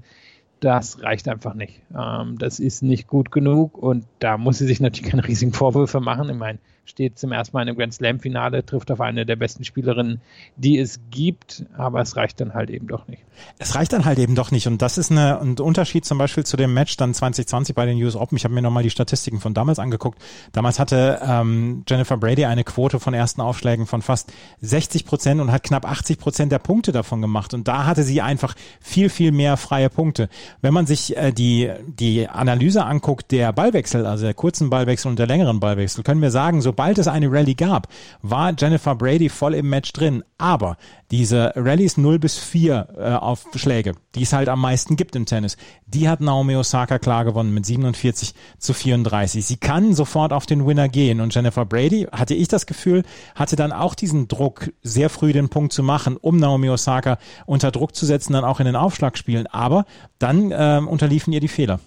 Das 0.61 1.03
reicht 1.03 1.27
einfach 1.27 1.53
nicht. 1.53 1.79
Ähm, 1.95 2.39
das 2.39 2.59
ist 2.59 2.81
nicht 2.81 3.07
gut 3.07 3.31
genug 3.31 3.77
und 3.77 4.05
da 4.17 4.39
muss 4.39 4.57
sie 4.57 4.65
sich 4.65 4.79
natürlich 4.79 5.11
keine 5.11 5.27
riesigen 5.27 5.53
Vorwürfe 5.53 5.99
machen. 5.99 6.27
Ich 6.27 6.35
meine, 6.35 6.57
steht 6.85 7.17
zum 7.17 7.31
ersten 7.31 7.55
Mal 7.55 7.63
in 7.63 7.69
einem 7.69 7.77
Grand 7.77 7.93
Slam 7.93 8.19
Finale, 8.19 8.65
trifft 8.65 8.91
auf 8.91 9.01
eine 9.01 9.25
der 9.25 9.35
besten 9.35 9.63
Spielerinnen, 9.63 10.21
die 10.55 10.77
es 10.77 10.99
gibt, 11.09 11.65
aber 11.77 12.01
es 12.01 12.15
reicht 12.15 12.39
dann 12.39 12.53
halt 12.53 12.69
eben 12.69 12.87
doch 12.87 13.07
nicht. 13.07 13.23
Es 13.57 13.75
reicht 13.75 13.91
dann 13.91 14.05
halt 14.05 14.19
eben 14.19 14.35
doch 14.35 14.51
nicht 14.51 14.67
und 14.67 14.81
das 14.81 14.97
ist 14.97 15.11
eine, 15.11 15.39
ein 15.41 15.57
Unterschied 15.59 16.05
zum 16.05 16.17
Beispiel 16.17 16.45
zu 16.45 16.57
dem 16.57 16.73
Match 16.73 16.95
dann 16.97 17.13
2020 17.13 17.75
bei 17.75 17.85
den 17.85 18.01
US 18.03 18.15
Open. 18.15 18.37
Ich 18.37 18.43
habe 18.43 18.53
mir 18.53 18.61
nochmal 18.61 18.83
die 18.83 18.89
Statistiken 18.89 19.39
von 19.39 19.53
damals 19.53 19.79
angeguckt. 19.79 20.21
Damals 20.53 20.79
hatte 20.79 21.19
ähm, 21.21 21.83
Jennifer 21.87 22.17
Brady 22.17 22.45
eine 22.45 22.63
Quote 22.63 22.99
von 22.99 23.13
ersten 23.13 23.41
Aufschlägen 23.41 23.87
von 23.87 24.01
fast 24.01 24.31
60 24.61 25.05
Prozent 25.05 25.41
und 25.41 25.51
hat 25.51 25.63
knapp 25.63 25.85
80 25.85 26.19
Prozent 26.19 26.51
der 26.51 26.59
Punkte 26.59 26.91
davon 26.91 27.21
gemacht 27.21 27.53
und 27.53 27.67
da 27.67 27.85
hatte 27.85 28.03
sie 28.03 28.21
einfach 28.21 28.55
viel, 28.79 29.09
viel 29.09 29.31
mehr 29.31 29.57
freie 29.57 29.89
Punkte. 29.89 30.29
Wenn 30.61 30.73
man 30.73 30.85
sich 30.85 31.17
äh, 31.17 31.31
die, 31.31 31.71
die 31.87 32.29
Analyse 32.29 32.85
anguckt 32.85 33.31
der 33.31 33.51
Ballwechsel, 33.51 34.05
also 34.05 34.25
der 34.25 34.33
kurzen 34.33 34.69
Ballwechsel 34.69 35.09
und 35.09 35.19
der 35.19 35.27
längeren 35.27 35.59
Ballwechsel, 35.59 36.03
können 36.03 36.21
wir 36.21 36.31
sagen, 36.31 36.61
so 36.61 36.74
sobald 36.75 36.97
es 36.97 37.07
eine 37.07 37.31
Rallye 37.31 37.55
gab, 37.55 37.87
war 38.21 38.53
Jennifer 38.57 38.95
Brady 38.95 39.29
voll 39.29 39.53
im 39.53 39.69
Match 39.69 39.93
drin. 39.93 40.25
Aber 40.37 40.75
diese 41.09 41.53
Rallyes 41.55 41.95
0 41.95 42.19
bis 42.19 42.37
4 42.37 42.87
äh, 42.97 43.13
auf 43.13 43.45
Schläge, 43.55 43.93
die 44.13 44.23
es 44.23 44.33
halt 44.33 44.49
am 44.49 44.59
meisten 44.59 44.97
gibt 44.97 45.15
im 45.15 45.25
Tennis, 45.25 45.55
die 45.85 46.09
hat 46.09 46.19
Naomi 46.19 46.57
Osaka 46.57 46.99
klar 46.99 47.23
gewonnen 47.23 47.53
mit 47.53 47.65
47 47.65 48.33
zu 48.57 48.73
34. 48.73 49.45
Sie 49.45 49.55
kann 49.55 49.93
sofort 49.93 50.33
auf 50.33 50.45
den 50.45 50.67
Winner 50.67 50.89
gehen 50.89 51.21
und 51.21 51.33
Jennifer 51.33 51.63
Brady, 51.63 52.07
hatte 52.11 52.33
ich 52.33 52.49
das 52.49 52.65
Gefühl, 52.65 53.03
hatte 53.35 53.55
dann 53.55 53.71
auch 53.71 53.95
diesen 53.95 54.27
Druck, 54.27 54.73
sehr 54.83 55.09
früh 55.09 55.31
den 55.31 55.47
Punkt 55.47 55.71
zu 55.71 55.81
machen, 55.81 56.17
um 56.17 56.35
Naomi 56.35 56.69
Osaka 56.69 57.19
unter 57.45 57.71
Druck 57.71 57.95
zu 57.95 58.05
setzen, 58.05 58.33
dann 58.33 58.43
auch 58.43 58.59
in 58.59 58.65
den 58.65 58.75
Aufschlagspielen. 58.75 59.47
Aber 59.47 59.85
dann 60.19 60.51
ähm, 60.53 60.89
unterliefen 60.89 61.31
ihr 61.31 61.39
die 61.39 61.47
Fehler. 61.47 61.79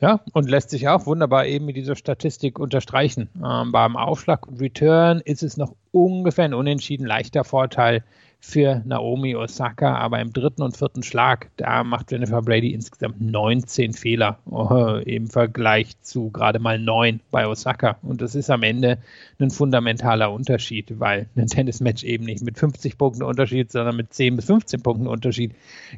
Ja, 0.00 0.20
und 0.32 0.48
lässt 0.48 0.70
sich 0.70 0.86
auch 0.88 1.06
wunderbar 1.06 1.46
eben 1.46 1.64
mit 1.66 1.76
dieser 1.76 1.96
Statistik 1.96 2.60
unterstreichen. 2.60 3.28
Ähm, 3.44 3.72
beim 3.72 3.96
Aufschlag 3.96 4.46
und 4.46 4.60
Return 4.60 5.20
ist 5.24 5.42
es 5.42 5.56
noch 5.56 5.74
ungefähr 5.90 6.44
ein 6.44 6.54
unentschieden 6.54 7.04
leichter 7.04 7.42
Vorteil 7.42 8.04
für 8.40 8.82
Naomi 8.86 9.34
Osaka, 9.34 9.96
aber 9.96 10.20
im 10.20 10.32
dritten 10.32 10.62
und 10.62 10.76
vierten 10.76 11.02
Schlag, 11.02 11.50
da 11.56 11.82
macht 11.82 12.12
Jennifer 12.12 12.40
Brady 12.40 12.72
insgesamt 12.72 13.20
19 13.20 13.92
Fehler 13.92 14.38
oh, 14.46 15.00
im 15.04 15.26
Vergleich 15.26 16.00
zu 16.02 16.30
gerade 16.30 16.60
mal 16.60 16.78
9 16.78 17.20
bei 17.30 17.48
Osaka. 17.48 17.98
Und 18.02 18.22
das 18.22 18.36
ist 18.36 18.48
am 18.48 18.62
Ende 18.62 18.98
ein 19.40 19.50
fundamentaler 19.50 20.32
Unterschied, 20.32 21.00
weil 21.00 21.28
ein 21.36 21.48
Tennismatch 21.48 22.04
eben 22.04 22.24
nicht 22.24 22.42
mit 22.44 22.58
50 22.58 22.96
Punkten 22.96 23.24
Unterschied, 23.24 23.72
sondern 23.72 23.96
mit 23.96 24.14
10 24.14 24.36
bis 24.36 24.44
15 24.46 24.82
Punkten 24.82 25.08
Unterschied 25.08 25.54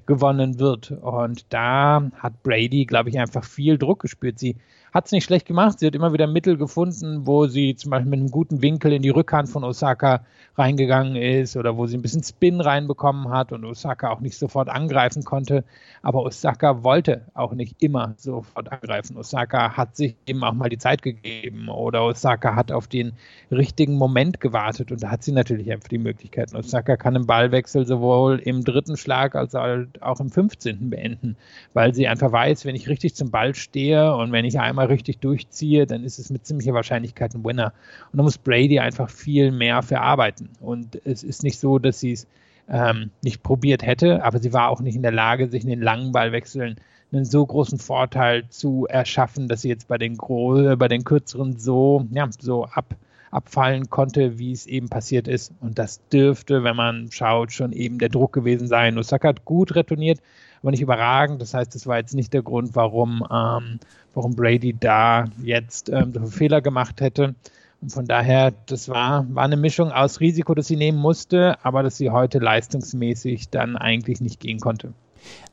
gewonnen 0.06 0.58
wird. 0.58 0.92
Und 0.92 1.44
da 1.50 2.10
hat 2.18 2.42
Brady, 2.42 2.86
glaube 2.86 3.10
ich, 3.10 3.18
einfach 3.18 3.44
viel 3.44 3.76
Druck 3.76 4.00
gespürt. 4.00 4.38
Sie 4.38 4.56
hat 4.92 5.06
es 5.06 5.12
nicht 5.12 5.24
schlecht 5.24 5.46
gemacht. 5.46 5.78
Sie 5.78 5.86
hat 5.86 5.94
immer 5.94 6.12
wieder 6.12 6.26
Mittel 6.26 6.56
gefunden, 6.56 7.26
wo 7.26 7.46
sie 7.46 7.76
zum 7.76 7.90
Beispiel 7.90 8.10
mit 8.10 8.20
einem 8.20 8.30
guten 8.30 8.62
Winkel 8.62 8.92
in 8.92 9.02
die 9.02 9.10
Rückhand 9.10 9.48
von 9.48 9.64
Osaka 9.64 10.24
reingegangen 10.56 11.16
ist 11.16 11.56
oder 11.56 11.76
wo 11.76 11.86
sie 11.86 11.96
ein 11.96 12.02
bisschen 12.02 12.22
Spin 12.22 12.60
reinbekommen 12.60 13.30
hat 13.30 13.52
und 13.52 13.64
Osaka 13.64 14.10
auch 14.10 14.20
nicht 14.20 14.36
sofort 14.36 14.68
angreifen 14.68 15.24
konnte. 15.24 15.64
Aber 16.02 16.22
Osaka 16.22 16.82
wollte 16.82 17.22
auch 17.34 17.52
nicht 17.52 17.82
immer 17.82 18.14
sofort 18.16 18.70
angreifen. 18.70 19.16
Osaka 19.16 19.76
hat 19.76 19.96
sich 19.96 20.16
eben 20.26 20.42
auch 20.44 20.52
mal 20.52 20.68
die 20.68 20.78
Zeit 20.78 21.02
gegeben 21.02 21.68
oder 21.68 22.04
Osaka 22.04 22.56
hat 22.56 22.72
auf 22.72 22.88
den 22.88 23.12
richtigen 23.50 23.94
Moment 23.94 24.40
gewartet 24.40 24.90
und 24.90 25.02
da 25.02 25.10
hat 25.10 25.22
sie 25.22 25.32
natürlich 25.32 25.70
einfach 25.72 25.88
die 25.88 25.98
Möglichkeiten. 25.98 26.56
Osaka 26.56 26.96
kann 26.96 27.16
im 27.16 27.26
Ballwechsel 27.26 27.86
sowohl 27.86 28.38
im 28.38 28.64
dritten 28.64 28.96
Schlag 28.96 29.34
als 29.34 29.54
auch 29.54 30.20
im 30.20 30.30
15. 30.30 30.90
beenden, 30.90 31.36
weil 31.74 31.94
sie 31.94 32.08
einfach 32.08 32.32
weiß, 32.32 32.64
wenn 32.64 32.74
ich 32.74 32.88
richtig 32.88 33.14
zum 33.14 33.30
Ball 33.30 33.54
stehe 33.54 34.14
und 34.14 34.32
wenn 34.32 34.44
ich 34.44 34.58
einmal 34.58 34.79
richtig 34.88 35.18
durchziehe, 35.18 35.86
dann 35.86 36.04
ist 36.04 36.18
es 36.18 36.30
mit 36.30 36.46
ziemlicher 36.46 36.74
Wahrscheinlichkeit 36.74 37.34
ein 37.34 37.44
Winner. 37.44 37.72
Und 38.12 38.18
da 38.18 38.22
muss 38.22 38.38
Brady 38.38 38.78
einfach 38.78 39.10
viel 39.10 39.50
mehr 39.50 39.82
verarbeiten. 39.82 40.50
Und 40.60 41.00
es 41.04 41.22
ist 41.22 41.42
nicht 41.42 41.58
so, 41.58 41.78
dass 41.78 42.00
sie 42.00 42.12
es 42.12 42.26
ähm, 42.68 43.10
nicht 43.22 43.42
probiert 43.42 43.84
hätte, 43.84 44.24
aber 44.24 44.38
sie 44.38 44.52
war 44.52 44.68
auch 44.68 44.80
nicht 44.80 44.96
in 44.96 45.02
der 45.02 45.12
Lage, 45.12 45.48
sich 45.48 45.64
in 45.64 45.70
den 45.70 45.82
langen 45.82 46.12
Ballwechseln 46.12 46.76
einen 47.12 47.24
so 47.24 47.44
großen 47.44 47.78
Vorteil 47.78 48.48
zu 48.48 48.86
erschaffen, 48.88 49.48
dass 49.48 49.62
sie 49.62 49.68
jetzt 49.68 49.88
bei 49.88 49.98
den, 49.98 50.16
Gro 50.16 50.76
bei 50.76 50.88
den 50.88 51.04
kürzeren 51.04 51.58
so, 51.58 52.06
ja, 52.12 52.28
so 52.38 52.66
ab, 52.66 52.94
abfallen 53.30 53.90
konnte, 53.90 54.38
wie 54.38 54.52
es 54.52 54.66
eben 54.66 54.88
passiert 54.88 55.26
ist. 55.26 55.52
Und 55.60 55.78
das 55.78 56.06
dürfte, 56.08 56.62
wenn 56.62 56.76
man 56.76 57.10
schaut, 57.10 57.52
schon 57.52 57.72
eben 57.72 57.98
der 57.98 58.08
Druck 58.08 58.32
gewesen 58.32 58.68
sein. 58.68 58.98
Osaka 58.98 59.28
hat 59.28 59.44
gut 59.44 59.74
retourniert, 59.74 60.20
aber 60.62 60.70
nicht 60.70 60.82
überragend. 60.82 61.40
Das 61.40 61.54
heißt, 61.54 61.74
das 61.74 61.86
war 61.86 61.98
jetzt 61.98 62.14
nicht 62.14 62.32
der 62.32 62.42
Grund, 62.42 62.74
warum, 62.74 63.26
ähm, 63.30 63.80
warum 64.14 64.34
Brady 64.36 64.76
da 64.78 65.24
jetzt 65.42 65.88
ähm, 65.88 66.26
Fehler 66.26 66.60
gemacht 66.60 67.00
hätte. 67.00 67.34
Und 67.80 67.92
von 67.92 68.04
daher, 68.04 68.52
das 68.66 68.88
war, 68.88 69.24
war 69.34 69.44
eine 69.44 69.56
Mischung 69.56 69.90
aus 69.90 70.20
Risiko, 70.20 70.54
das 70.54 70.66
sie 70.66 70.76
nehmen 70.76 70.98
musste, 70.98 71.56
aber 71.64 71.82
dass 71.82 71.96
sie 71.96 72.10
heute 72.10 72.38
leistungsmäßig 72.38 73.48
dann 73.48 73.76
eigentlich 73.76 74.20
nicht 74.20 74.38
gehen 74.40 74.60
konnte. 74.60 74.92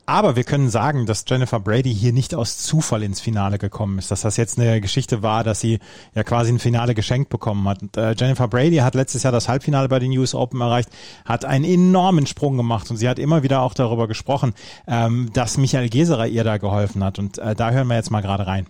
Aber 0.08 0.36
wir 0.36 0.44
können 0.44 0.70
sagen, 0.70 1.04
dass 1.04 1.26
Jennifer 1.28 1.60
Brady 1.60 1.94
hier 1.94 2.14
nicht 2.14 2.34
aus 2.34 2.56
Zufall 2.56 3.02
ins 3.02 3.20
Finale 3.20 3.58
gekommen 3.58 3.98
ist, 3.98 4.10
dass 4.10 4.22
das 4.22 4.38
jetzt 4.38 4.58
eine 4.58 4.80
Geschichte 4.80 5.22
war, 5.22 5.44
dass 5.44 5.60
sie 5.60 5.80
ja 6.14 6.24
quasi 6.24 6.50
ein 6.50 6.58
Finale 6.58 6.94
geschenkt 6.94 7.28
bekommen 7.28 7.68
hat. 7.68 7.82
Und, 7.82 7.96
äh, 7.98 8.14
Jennifer 8.16 8.48
Brady 8.48 8.76
hat 8.76 8.94
letztes 8.94 9.22
Jahr 9.22 9.32
das 9.34 9.50
Halbfinale 9.50 9.86
bei 9.88 9.98
den 9.98 10.10
US 10.16 10.34
Open 10.34 10.62
erreicht, 10.62 10.88
hat 11.26 11.44
einen 11.44 11.66
enormen 11.66 12.26
Sprung 12.26 12.56
gemacht 12.56 12.90
und 12.90 12.96
sie 12.96 13.06
hat 13.06 13.18
immer 13.18 13.42
wieder 13.42 13.60
auch 13.60 13.74
darüber 13.74 14.08
gesprochen, 14.08 14.54
ähm, 14.86 15.28
dass 15.34 15.58
Michael 15.58 15.90
Geserer 15.90 16.26
ihr 16.26 16.42
da 16.42 16.56
geholfen 16.56 17.04
hat. 17.04 17.18
Und 17.18 17.36
äh, 17.36 17.54
da 17.54 17.70
hören 17.72 17.88
wir 17.88 17.96
jetzt 17.96 18.10
mal 18.10 18.22
gerade 18.22 18.46
rein. 18.46 18.66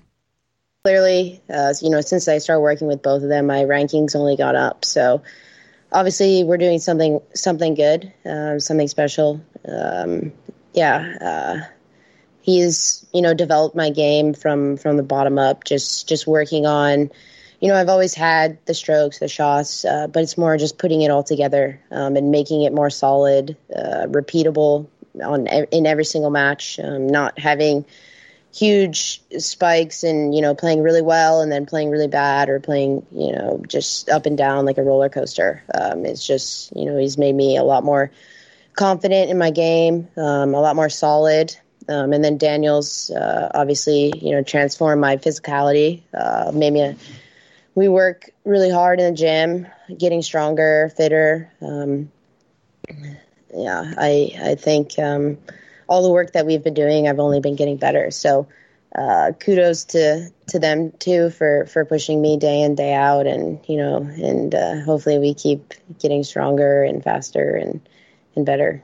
Clearly, 0.83 1.41
uh, 1.51 1.73
you 1.81 1.91
know, 1.91 2.01
since 2.01 2.29
I 2.29 2.41
started 2.41 2.63
working 2.63 2.89
with 2.89 3.01
both 3.03 3.23
of 3.23 3.29
them, 3.29 3.47
my 3.47 3.65
rankings 3.65 4.17
only 4.17 4.37
got 4.37 4.57
up. 4.57 4.85
So 4.85 5.21
obviously, 5.93 6.43
we're 6.45 6.59
doing 6.59 6.81
something 6.81 7.21
something 7.33 7.77
good, 7.77 8.11
uh, 8.27 8.59
something 8.59 8.89
special. 8.89 9.41
Um, 9.65 10.33
yeah, 10.79 11.17
uh, 11.21 11.67
he's 12.41 13.05
you 13.13 13.21
know 13.21 13.35
developed 13.35 13.75
my 13.75 13.91
game 13.91 14.33
from 14.33 14.77
from 14.77 14.97
the 14.97 15.03
bottom 15.03 15.39
up. 15.39 15.65
Just 15.65 16.09
just 16.09 16.27
working 16.27 16.67
on, 16.67 17.11
you 17.61 17.69
know, 17.69 17.75
I've 17.75 17.89
always 17.89 18.15
had 18.15 18.65
the 18.67 18.75
strokes, 18.75 19.19
the 19.19 19.29
shots, 19.29 19.85
uh, 19.85 20.07
but 20.07 20.23
it's 20.23 20.39
more 20.39 20.57
just 20.57 20.79
putting 20.79 21.03
it 21.03 21.11
all 21.11 21.25
together 21.25 21.81
um, 21.91 22.17
and 22.17 22.31
making 22.31 22.63
it 22.63 22.73
more 22.73 22.91
solid, 22.91 23.57
uh, 23.75 24.07
repeatable 24.07 24.87
on 25.23 25.49
in 25.49 25.85
every 25.85 26.05
single 26.05 26.31
match. 26.31 26.79
Um, 26.79 27.09
not 27.09 27.39
having 27.41 27.85
huge 28.55 29.21
spikes 29.39 30.05
and 30.05 30.35
you 30.35 30.41
know 30.41 30.55
playing 30.55 30.83
really 30.83 31.03
well 31.03 31.43
and 31.43 31.51
then 31.51 31.67
playing 31.67 31.91
really 31.91 32.09
bad 32.09 32.49
or 32.49 32.59
playing 32.59 33.05
you 33.13 33.31
know 33.33 33.63
just 33.69 34.09
up 34.09 34.25
and 34.27 34.39
down 34.39 34.65
like 34.65 34.79
a 34.79 34.83
roller 34.83 35.09
coaster. 35.09 35.61
Um, 35.75 36.07
it's 36.07 36.25
just 36.25 36.75
you 36.77 36.85
know 36.87 36.97
he's 36.97 37.19
made 37.19 37.35
me 37.35 37.57
a 37.57 37.65
lot 37.65 37.83
more 37.83 38.13
confident 38.79 39.29
in 39.29 39.37
my 39.37 39.51
game, 39.51 40.09
um, 40.17 40.55
a 40.55 40.61
lot 40.61 40.77
more 40.77 40.89
solid. 40.89 41.55
Um, 41.89 42.13
and 42.13 42.23
then 42.23 42.39
Daniels 42.39 43.11
uh, 43.11 43.51
obviously, 43.53 44.13
you 44.23 44.31
know, 44.31 44.43
transformed 44.43 45.01
my 45.01 45.17
physicality, 45.17 46.03
uh, 46.15 46.53
made 46.55 46.73
me. 46.73 46.83
A, 46.83 46.97
we 47.75 47.89
work 47.89 48.31
really 48.45 48.71
hard 48.71 49.01
in 49.01 49.13
the 49.13 49.17
gym, 49.17 49.67
getting 49.97 50.23
stronger, 50.23 50.93
fitter. 50.97 51.51
Um, 51.61 52.11
yeah, 53.55 53.95
I 53.97 54.33
I 54.43 54.55
think 54.55 54.99
um, 54.99 55.39
all 55.89 56.03
the 56.03 56.13
work 56.13 56.33
that 56.33 56.47
we've 56.47 56.63
been 56.63 56.75
doing, 56.75 57.09
I've 57.09 57.21
only 57.21 57.41
been 57.41 57.57
getting 57.57 57.79
better. 57.79 58.11
So 58.11 58.47
uh, 58.95 59.33
kudos 59.41 59.85
to 59.87 60.29
to 60.49 60.59
them 60.59 60.93
too 60.99 61.31
for 61.31 61.67
for 61.67 61.85
pushing 61.85 62.21
me 62.21 62.37
day 62.37 62.63
in 62.63 62.75
day 62.75 62.95
out, 62.95 63.27
and 63.27 63.59
you 63.67 63.77
know, 63.77 63.97
and 63.97 64.55
uh, 64.55 64.81
hopefully 64.83 65.19
we 65.19 65.35
keep 65.35 65.75
getting 65.99 66.23
stronger 66.23 66.83
and 66.85 67.03
faster 67.03 67.57
and 67.57 67.81
and 68.39 68.47
better. 68.47 68.81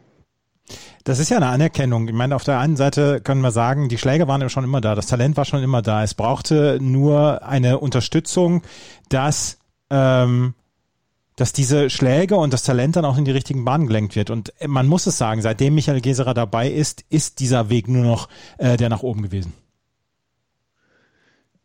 Das 1.05 1.19
ist 1.19 1.29
ja 1.29 1.37
eine 1.37 1.49
Anerkennung. 1.49 2.09
Ich 2.09 2.15
meine, 2.15 2.35
auf 2.35 2.45
der 2.45 2.59
einen 2.59 2.77
Seite 2.77 3.21
können 3.21 3.43
wir 3.43 3.51
sagen, 3.51 3.89
die 3.91 3.99
Schläge 3.99 4.27
waren 4.27 4.41
ja 4.41 4.49
schon 4.49 4.65
immer 4.65 4.81
da, 4.81 4.95
das 4.95 5.07
Talent 5.07 5.37
war 5.37 5.45
schon 5.45 5.63
immer 5.63 5.83
da. 5.83 6.03
Es 6.03 6.15
brauchte 6.15 6.79
nur 6.81 7.47
eine 7.47 7.79
Unterstützung, 7.79 8.63
dass, 9.11 9.59
ähm, 9.91 10.55
dass 11.37 11.53
diese 11.53 11.91
Schläge 11.91 12.37
und 12.37 12.55
das 12.55 12.63
Talent 12.63 12.97
dann 12.97 13.05
auch 13.05 13.19
in 13.19 13.27
die 13.27 13.33
richtigen 13.33 13.67
Bahnen 13.67 13.87
gelenkt 13.87 14.17
wird. 14.17 14.31
Und 14.31 14.55
man 14.67 14.87
muss 14.87 15.07
es 15.07 15.19
sagen, 15.19 15.43
seitdem 15.43 15.75
Michael 15.75 16.01
Geserer 16.01 16.33
dabei 16.33 16.71
ist, 16.71 17.05
ist 17.11 17.41
dieser 17.41 17.69
Weg 17.69 17.87
nur 17.87 18.05
noch 18.05 18.29
äh, 18.57 18.79
der 18.79 18.89
nach 18.89 19.03
oben 19.03 19.23
gewesen. 19.23 19.53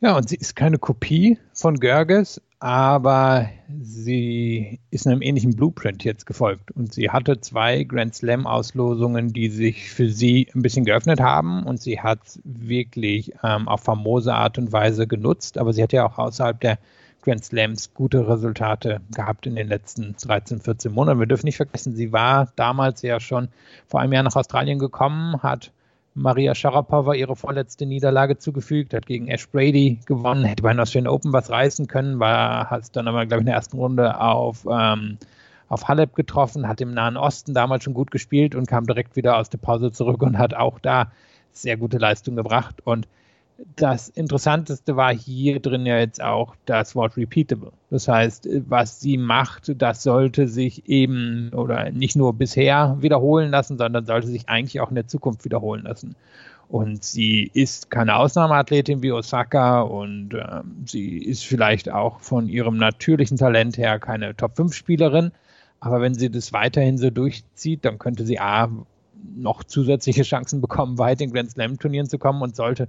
Ja, 0.02 0.18
und 0.18 0.28
sie 0.28 0.36
ist 0.36 0.56
keine 0.56 0.80
Kopie 0.80 1.38
von 1.54 1.80
Görges, 1.80 2.42
aber 2.60 3.50
sie 3.82 4.82
ist 4.92 5.08
einem 5.08 5.22
ähnlichen 5.22 5.56
Blueprint 5.56 6.04
jetzt 6.04 6.26
gefolgt. 6.26 6.72
Und 6.72 6.94
sie 6.94 7.10
hatte 7.10 7.40
zwei 7.40 7.84
Grand 7.84 8.14
Slam-Auslosungen, 8.14 9.32
die 9.32 9.50
sich 9.50 9.90
für 9.90 10.10
sie 10.10 10.48
ein 10.54 10.62
bisschen 10.62 10.84
geöffnet 10.84 11.22
haben. 11.22 11.64
Und 11.64 11.82
sie 11.82 12.02
hat 12.02 12.20
es 12.26 12.42
wirklich 12.44 13.32
ähm, 13.44 13.70
auf 13.70 13.82
famose 13.82 14.34
Art 14.34 14.58
und 14.58 14.74
Weise 14.74 15.08
genutzt. 15.08 15.58
Aber 15.58 15.72
sie 15.72 15.82
hat 15.82 15.94
ja 15.94 16.06
auch 16.06 16.18
außerhalb 16.18 16.60
der 16.60 16.80
Grand 17.22 17.44
Slams 17.46 17.94
gute 17.94 18.28
Resultate 18.28 19.02
gehabt 19.14 19.46
in 19.46 19.56
den 19.56 19.68
letzten 19.68 20.16
13, 20.22 20.60
14 20.60 20.92
Monaten. 20.92 21.20
Wir 21.20 21.28
dürfen 21.28 21.46
nicht 21.46 21.58
vergessen, 21.58 21.96
sie 21.96 22.12
war 22.12 22.52
damals 22.56 23.02
ja 23.02 23.20
schon 23.20 23.50
vor 23.88 24.00
einem 24.00 24.14
Jahr 24.14 24.24
nach 24.24 24.36
Australien 24.36 24.80
gekommen, 24.80 25.42
hat 25.44 25.72
Maria 26.20 26.54
Sharapova 26.54 27.14
ihre 27.14 27.36
vorletzte 27.36 27.86
Niederlage 27.86 28.38
zugefügt, 28.38 28.94
hat 28.94 29.06
gegen 29.06 29.28
Ash 29.30 29.48
Brady 29.48 30.00
gewonnen, 30.06 30.44
hätte 30.44 30.64
bei 30.64 30.72
den 30.72 30.80
Australian 30.82 31.14
Open 31.14 31.32
was 31.32 31.50
reißen 31.50 31.88
können, 31.88 32.20
war, 32.20 32.70
hat 32.70 32.96
dann 32.96 33.08
aber, 33.08 33.26
glaube 33.26 33.40
ich, 33.40 33.44
in 33.44 33.46
der 33.48 33.56
ersten 33.56 33.78
Runde 33.78 34.20
auf, 34.20 34.68
ähm, 34.70 35.18
auf 35.70 35.88
Halep 35.88 36.16
getroffen, 36.16 36.68
hat 36.68 36.82
im 36.82 36.94
Nahen 36.94 37.16
Osten 37.16 37.54
damals 37.54 37.86
schon 37.86 37.94
gut 37.94 38.12
gespielt 38.12 38.54
und 38.54 38.68
kam 38.68 38.86
direkt 38.86 39.16
wieder 39.16 39.38
aus 39.38 39.50
der 39.50 39.60
Pause 39.60 39.92
zurück 39.92 40.22
und 40.22 40.38
hat 40.38 40.54
auch 40.54 40.80
da 40.80 41.12
sehr 41.54 41.78
gute 41.78 41.98
Leistung 41.98 42.36
gebracht. 42.36 42.82
Und 42.84 43.08
das 43.76 44.10
Interessanteste 44.10 44.96
war 44.96 45.14
hier 45.14 45.60
drin 45.60 45.86
ja 45.86 45.98
jetzt 45.98 46.22
auch 46.22 46.56
das 46.66 46.96
Wort 46.96 47.18
repeatable. 47.18 47.72
Das 47.90 48.08
heißt, 48.08 48.48
was 48.68 49.00
sie 49.00 49.18
macht, 49.18 49.82
das 49.82 50.04
sollte 50.04 50.48
sich 50.48 50.88
eben 50.88 51.52
oder 51.54 51.92
nicht 51.92 52.16
nur 52.16 52.34
bisher 52.34 52.98
wiederholen 53.00 53.52
lassen, 53.52 53.78
sondern 53.78 54.06
sollte 54.06 54.28
sich 54.28 54.48
eigentlich 54.48 54.80
auch 54.82 54.90
in 54.90 54.96
der 54.96 55.08
Zukunft 55.08 55.46
wiederholen 55.46 55.84
lassen. 55.84 56.16
Und 56.70 57.04
sie 57.04 57.50
ist 57.54 57.90
keine 57.90 58.16
Ausnahmeathletin 58.16 59.02
wie 59.02 59.12
Osaka 59.12 59.82
und 59.82 60.36
ähm, 60.36 60.84
sie 60.86 61.18
ist 61.18 61.44
vielleicht 61.44 61.90
auch 61.90 62.20
von 62.20 62.48
ihrem 62.48 62.78
natürlichen 62.78 63.38
Talent 63.38 63.78
her 63.78 63.98
keine 64.00 64.36
Top-5-Spielerin. 64.36 65.32
Aber 65.80 66.02
wenn 66.02 66.14
sie 66.14 66.30
das 66.30 66.54
weiterhin 66.54 66.98
so 66.98 67.10
durchzieht, 67.10 67.86
dann 67.86 67.98
könnte 67.98 68.24
sie 68.26 68.40
A, 68.40 68.70
noch 69.36 69.64
zusätzliche 69.64 70.24
Chancen 70.24 70.62
bekommen, 70.62 70.98
weit 70.98 71.22
in 71.22 71.32
Grand 71.32 71.52
Slam 71.52 71.80
Turnieren 71.80 72.08
zu 72.08 72.18
kommen 72.18 72.42
und 72.42 72.56
sollte 72.56 72.88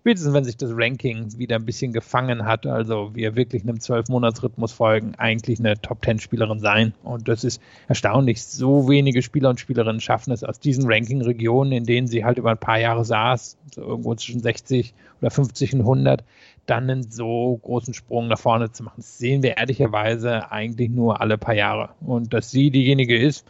spätestens 0.00 0.32
wenn 0.32 0.44
sich 0.44 0.56
das 0.56 0.70
Ranking 0.72 1.38
wieder 1.38 1.56
ein 1.56 1.66
bisschen 1.66 1.92
gefangen 1.92 2.46
hat, 2.46 2.66
also 2.66 3.10
wir 3.14 3.36
wirklich 3.36 3.62
einem 3.62 3.80
Zwölf-Monats-Rhythmus 3.80 4.72
folgen, 4.72 5.14
eigentlich 5.18 5.58
eine 5.58 5.78
Top-Ten-Spielerin 5.80 6.58
sein. 6.58 6.94
Und 7.02 7.28
das 7.28 7.44
ist 7.44 7.60
erstaunlich. 7.86 8.42
So 8.42 8.88
wenige 8.88 9.20
Spieler 9.20 9.50
und 9.50 9.60
Spielerinnen 9.60 10.00
schaffen 10.00 10.32
es 10.32 10.42
aus 10.42 10.58
diesen 10.58 10.90
Ranking-Regionen, 10.90 11.72
in 11.72 11.84
denen 11.84 12.06
sie 12.06 12.24
halt 12.24 12.38
über 12.38 12.50
ein 12.50 12.58
paar 12.58 12.78
Jahre 12.78 13.04
saß, 13.04 13.58
so 13.74 13.82
irgendwo 13.82 14.14
zwischen 14.14 14.40
60 14.40 14.94
oder 15.20 15.30
50 15.30 15.74
und 15.74 15.80
100, 15.80 16.24
dann 16.64 16.88
einen 16.88 17.10
so 17.10 17.58
großen 17.62 17.92
Sprung 17.92 18.28
nach 18.28 18.38
vorne 18.38 18.72
zu 18.72 18.84
machen. 18.84 18.94
Das 18.96 19.18
sehen 19.18 19.42
wir 19.42 19.58
ehrlicherweise 19.58 20.50
eigentlich 20.50 20.88
nur 20.88 21.20
alle 21.20 21.36
paar 21.36 21.54
Jahre. 21.54 21.90
Und 22.00 22.32
dass 22.32 22.50
sie 22.50 22.70
diejenige 22.70 23.18
ist, 23.18 23.44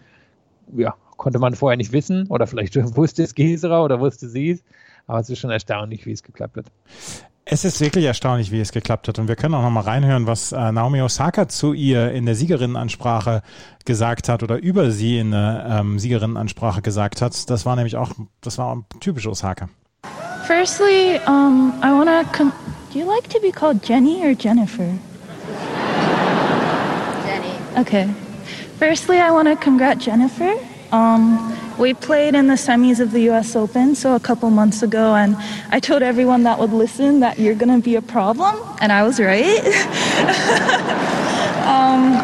ja, 0.76 0.94
konnte 1.20 1.38
man 1.38 1.54
vorher 1.54 1.76
nicht 1.76 1.92
wissen 1.92 2.26
oder 2.28 2.46
vielleicht 2.46 2.74
wusste 2.96 3.22
es 3.22 3.34
Geserer 3.34 3.84
oder 3.84 4.00
wusste 4.00 4.28
sie 4.28 4.50
es. 4.50 4.64
Aber 5.06 5.20
es 5.20 5.28
ist 5.28 5.38
schon 5.38 5.50
erstaunlich, 5.50 6.06
wie 6.06 6.12
es 6.12 6.22
geklappt 6.22 6.56
hat. 6.56 6.66
Es 7.44 7.64
ist 7.64 7.80
wirklich 7.80 8.04
erstaunlich, 8.04 8.52
wie 8.52 8.60
es 8.60 8.72
geklappt 8.72 9.08
hat. 9.08 9.18
Und 9.18 9.28
wir 9.28 9.36
können 9.36 9.54
auch 9.54 9.62
noch 9.62 9.70
mal 9.70 9.80
reinhören, 9.80 10.26
was 10.26 10.52
äh, 10.52 10.72
Naomi 10.72 11.02
Osaka 11.02 11.48
zu 11.48 11.72
ihr 11.72 12.12
in 12.12 12.26
der 12.26 12.34
Siegerinnenansprache 12.34 13.42
gesagt 13.84 14.28
hat 14.28 14.42
oder 14.42 14.58
über 14.58 14.90
sie 14.92 15.18
in 15.18 15.32
der 15.32 15.80
ähm, 15.80 15.98
Siegerinnenansprache 15.98 16.80
gesagt 16.80 17.22
hat. 17.22 17.50
Das 17.50 17.66
war 17.66 17.76
nämlich 17.76 17.96
auch, 17.96 18.12
das 18.40 18.56
war 18.58 18.84
typisch 19.00 19.26
Osaka. 19.26 19.68
Firstly, 20.46 21.20
um, 21.26 21.72
I 21.82 21.90
wanna. 21.90 22.22
Do 22.92 22.98
you 22.98 23.06
like 23.06 23.28
to 23.30 23.40
be 23.40 23.52
called 23.52 23.86
Jenny 23.86 24.22
or 24.24 24.34
Jennifer? 24.34 24.88
Jenny. 27.24 27.78
Okay. 27.78 28.08
Firstly, 28.78 29.18
I 29.18 29.30
want 29.30 29.48
to 29.48 29.56
congrat 29.56 30.00
Jennifer. 30.00 30.54
Um, 30.92 31.56
we 31.78 31.94
played 31.94 32.34
in 32.34 32.48
the 32.48 32.54
semis 32.54 33.00
of 33.00 33.12
the 33.12 33.30
US 33.30 33.54
Open, 33.54 33.94
so 33.94 34.14
a 34.14 34.20
couple 34.20 34.50
months 34.50 34.82
ago, 34.82 35.14
and 35.14 35.36
I 35.70 35.80
told 35.80 36.02
everyone 36.02 36.42
that 36.42 36.58
would 36.58 36.72
listen 36.72 37.20
that 37.20 37.38
you're 37.38 37.54
going 37.54 37.74
to 37.74 37.82
be 37.82 37.96
a 37.96 38.02
problem, 38.02 38.56
and 38.80 38.90
I 38.90 39.04
was 39.04 39.20
right. 39.20 39.64
um, 41.66 42.16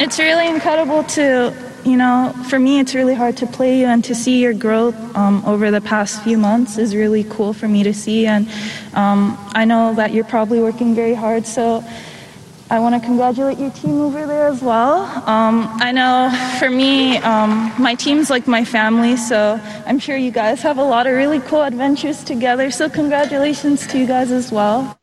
it's 0.00 0.18
really 0.18 0.46
incredible 0.46 1.04
to, 1.04 1.54
you 1.84 1.96
know, 1.96 2.34
for 2.48 2.58
me, 2.58 2.80
it's 2.80 2.94
really 2.94 3.14
hard 3.14 3.36
to 3.38 3.46
play 3.46 3.80
you, 3.80 3.86
and 3.86 4.04
to 4.04 4.14
see 4.14 4.40
your 4.40 4.52
growth 4.52 4.94
um, 5.16 5.42
over 5.46 5.70
the 5.70 5.80
past 5.80 6.22
few 6.22 6.36
months 6.36 6.76
is 6.76 6.94
really 6.94 7.24
cool 7.24 7.54
for 7.54 7.66
me 7.66 7.82
to 7.82 7.94
see, 7.94 8.26
and 8.26 8.46
um, 8.92 9.38
I 9.54 9.64
know 9.64 9.94
that 9.94 10.12
you're 10.12 10.24
probably 10.24 10.60
working 10.60 10.94
very 10.94 11.14
hard, 11.14 11.46
so 11.46 11.82
I 12.72 12.78
want 12.78 12.94
to 12.94 13.06
congratulate 13.06 13.58
your 13.58 13.70
team 13.72 14.00
over 14.00 14.26
there 14.26 14.46
as 14.46 14.62
well. 14.62 15.04
Um, 15.28 15.68
I 15.82 15.92
know 15.92 16.32
for 16.58 16.70
me, 16.70 17.18
um, 17.18 17.70
my 17.78 17.94
team's 17.94 18.30
like 18.30 18.46
my 18.48 18.64
family, 18.64 19.18
so 19.18 19.60
I'm 19.84 19.98
sure 19.98 20.16
you 20.16 20.30
guys 20.30 20.62
have 20.62 20.78
a 20.78 20.82
lot 20.82 21.06
of 21.06 21.12
really 21.12 21.40
cool 21.40 21.60
adventures 21.60 22.24
together. 22.24 22.70
So 22.70 22.88
congratulations 22.88 23.86
to 23.88 23.98
you 23.98 24.06
guys 24.06 24.32
as 24.32 24.50
well. 24.50 24.96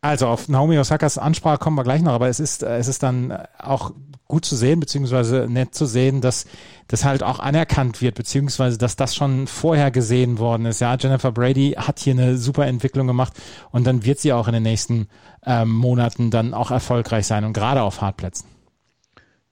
Also 0.00 0.28
auf 0.28 0.48
Naomi 0.48 0.78
Osakas 0.78 1.18
Ansprache 1.18 1.58
kommen 1.58 1.76
wir 1.76 1.82
gleich 1.82 2.02
noch, 2.02 2.12
aber 2.12 2.28
es 2.28 2.38
ist, 2.38 2.62
äh, 2.62 2.76
es 2.78 2.86
ist 2.86 3.02
dann 3.02 3.36
auch 3.58 3.90
gut 4.34 4.44
zu 4.44 4.56
sehen, 4.56 4.80
beziehungsweise 4.80 5.46
nett 5.48 5.76
zu 5.76 5.86
sehen, 5.86 6.20
dass 6.20 6.46
das 6.88 7.04
halt 7.04 7.22
auch 7.22 7.38
anerkannt 7.38 8.02
wird, 8.02 8.16
beziehungsweise 8.16 8.78
dass 8.78 8.96
das 8.96 9.14
schon 9.14 9.46
vorher 9.46 9.92
gesehen 9.92 10.38
worden 10.40 10.66
ist. 10.66 10.80
Ja, 10.80 10.96
Jennifer 10.98 11.30
Brady 11.30 11.76
hat 11.76 12.00
hier 12.00 12.14
eine 12.14 12.36
super 12.36 12.66
Entwicklung 12.66 13.06
gemacht 13.06 13.32
und 13.70 13.86
dann 13.86 14.04
wird 14.04 14.18
sie 14.18 14.32
auch 14.32 14.48
in 14.48 14.54
den 14.54 14.64
nächsten 14.64 15.06
ähm, 15.46 15.70
Monaten 15.70 16.32
dann 16.32 16.52
auch 16.52 16.72
erfolgreich 16.72 17.28
sein 17.28 17.44
und 17.44 17.52
gerade 17.52 17.82
auf 17.82 18.00
Hartplätzen. 18.00 18.48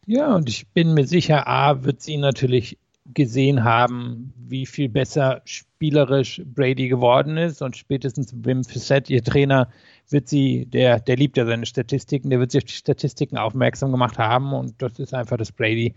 Ja, 0.04 0.34
und 0.34 0.48
ich 0.48 0.66
bin 0.70 0.94
mir 0.94 1.06
sicher, 1.06 1.46
A, 1.46 1.84
wird 1.84 2.02
sie 2.02 2.16
natürlich 2.16 2.76
gesehen 3.14 3.62
haben, 3.62 4.34
wie 4.36 4.66
viel 4.66 4.88
besser 4.88 5.42
spielerisch 5.44 6.42
Brady 6.44 6.88
geworden 6.88 7.36
ist 7.36 7.62
und 7.62 7.76
spätestens 7.76 8.34
Wim 8.34 8.64
Fissett, 8.64 9.10
ihr 9.10 9.22
Trainer, 9.22 9.68
wird 10.12 10.28
sie, 10.28 10.66
der, 10.66 11.00
der 11.00 11.16
liebt 11.16 11.36
ja 11.36 11.46
seine 11.46 11.66
Statistiken, 11.66 12.30
der 12.30 12.40
wird 12.40 12.52
sich 12.52 12.62
auf 12.62 12.68
die 12.68 12.74
Statistiken 12.74 13.36
aufmerksam 13.38 13.90
gemacht 13.90 14.18
haben 14.18 14.52
und 14.52 14.80
das 14.80 14.98
ist 14.98 15.14
einfach, 15.14 15.36
dass 15.36 15.52
Brady 15.52 15.94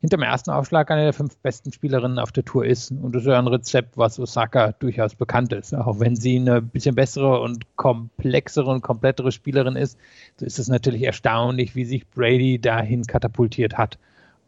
hinterm 0.00 0.22
ersten 0.22 0.50
Aufschlag 0.50 0.90
eine 0.90 1.02
der 1.02 1.12
fünf 1.12 1.36
besten 1.38 1.72
Spielerinnen 1.72 2.18
auf 2.18 2.30
der 2.30 2.44
Tour 2.44 2.64
ist. 2.64 2.92
Und 2.92 3.14
das 3.14 3.22
ist 3.22 3.28
ja 3.28 3.38
ein 3.38 3.48
Rezept, 3.48 3.96
was 3.98 4.18
Osaka 4.18 4.72
durchaus 4.72 5.14
bekannt 5.14 5.52
ist. 5.52 5.74
Auch 5.74 5.98
wenn 5.98 6.14
sie 6.14 6.36
eine 6.36 6.62
bisschen 6.62 6.94
bessere 6.94 7.40
und 7.40 7.76
komplexere 7.76 8.70
und 8.70 8.82
komplettere 8.82 9.32
Spielerin 9.32 9.76
ist, 9.76 9.98
so 10.36 10.46
ist 10.46 10.58
es 10.58 10.68
natürlich 10.68 11.02
erstaunlich, 11.02 11.74
wie 11.74 11.84
sich 11.84 12.08
Brady 12.08 12.60
dahin 12.60 13.04
katapultiert 13.04 13.76
hat. 13.76 13.98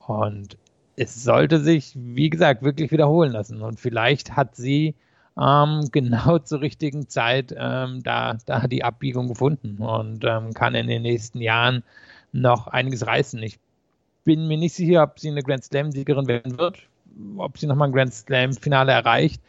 Und 0.06 0.56
es 0.96 1.22
sollte 1.22 1.60
sich, 1.60 1.94
wie 1.96 2.30
gesagt, 2.30 2.62
wirklich 2.62 2.92
wiederholen 2.92 3.32
lassen. 3.32 3.62
Und 3.62 3.80
vielleicht 3.80 4.36
hat 4.36 4.54
sie 4.54 4.94
ähm, 5.38 5.88
genau 5.92 6.38
zur 6.38 6.60
richtigen 6.60 7.08
Zeit 7.08 7.54
ähm, 7.56 8.02
da, 8.02 8.38
da 8.46 8.66
die 8.66 8.84
Abbiegung 8.84 9.28
gefunden 9.28 9.78
und 9.78 10.24
ähm, 10.24 10.52
kann 10.54 10.74
in 10.74 10.86
den 10.86 11.02
nächsten 11.02 11.40
Jahren 11.40 11.82
noch 12.32 12.68
einiges 12.68 13.06
reißen. 13.06 13.42
Ich 13.42 13.58
bin 14.24 14.48
mir 14.48 14.58
nicht 14.58 14.74
sicher, 14.74 15.02
ob 15.02 15.18
sie 15.18 15.30
eine 15.30 15.42
Grand 15.42 15.64
Slam-Siegerin 15.64 16.28
werden 16.28 16.58
wird, 16.58 16.78
ob 17.36 17.58
sie 17.58 17.66
nochmal 17.66 17.88
ein 17.88 17.92
Grand 17.92 18.14
Slam-Finale 18.14 18.92
erreicht. 18.92 19.40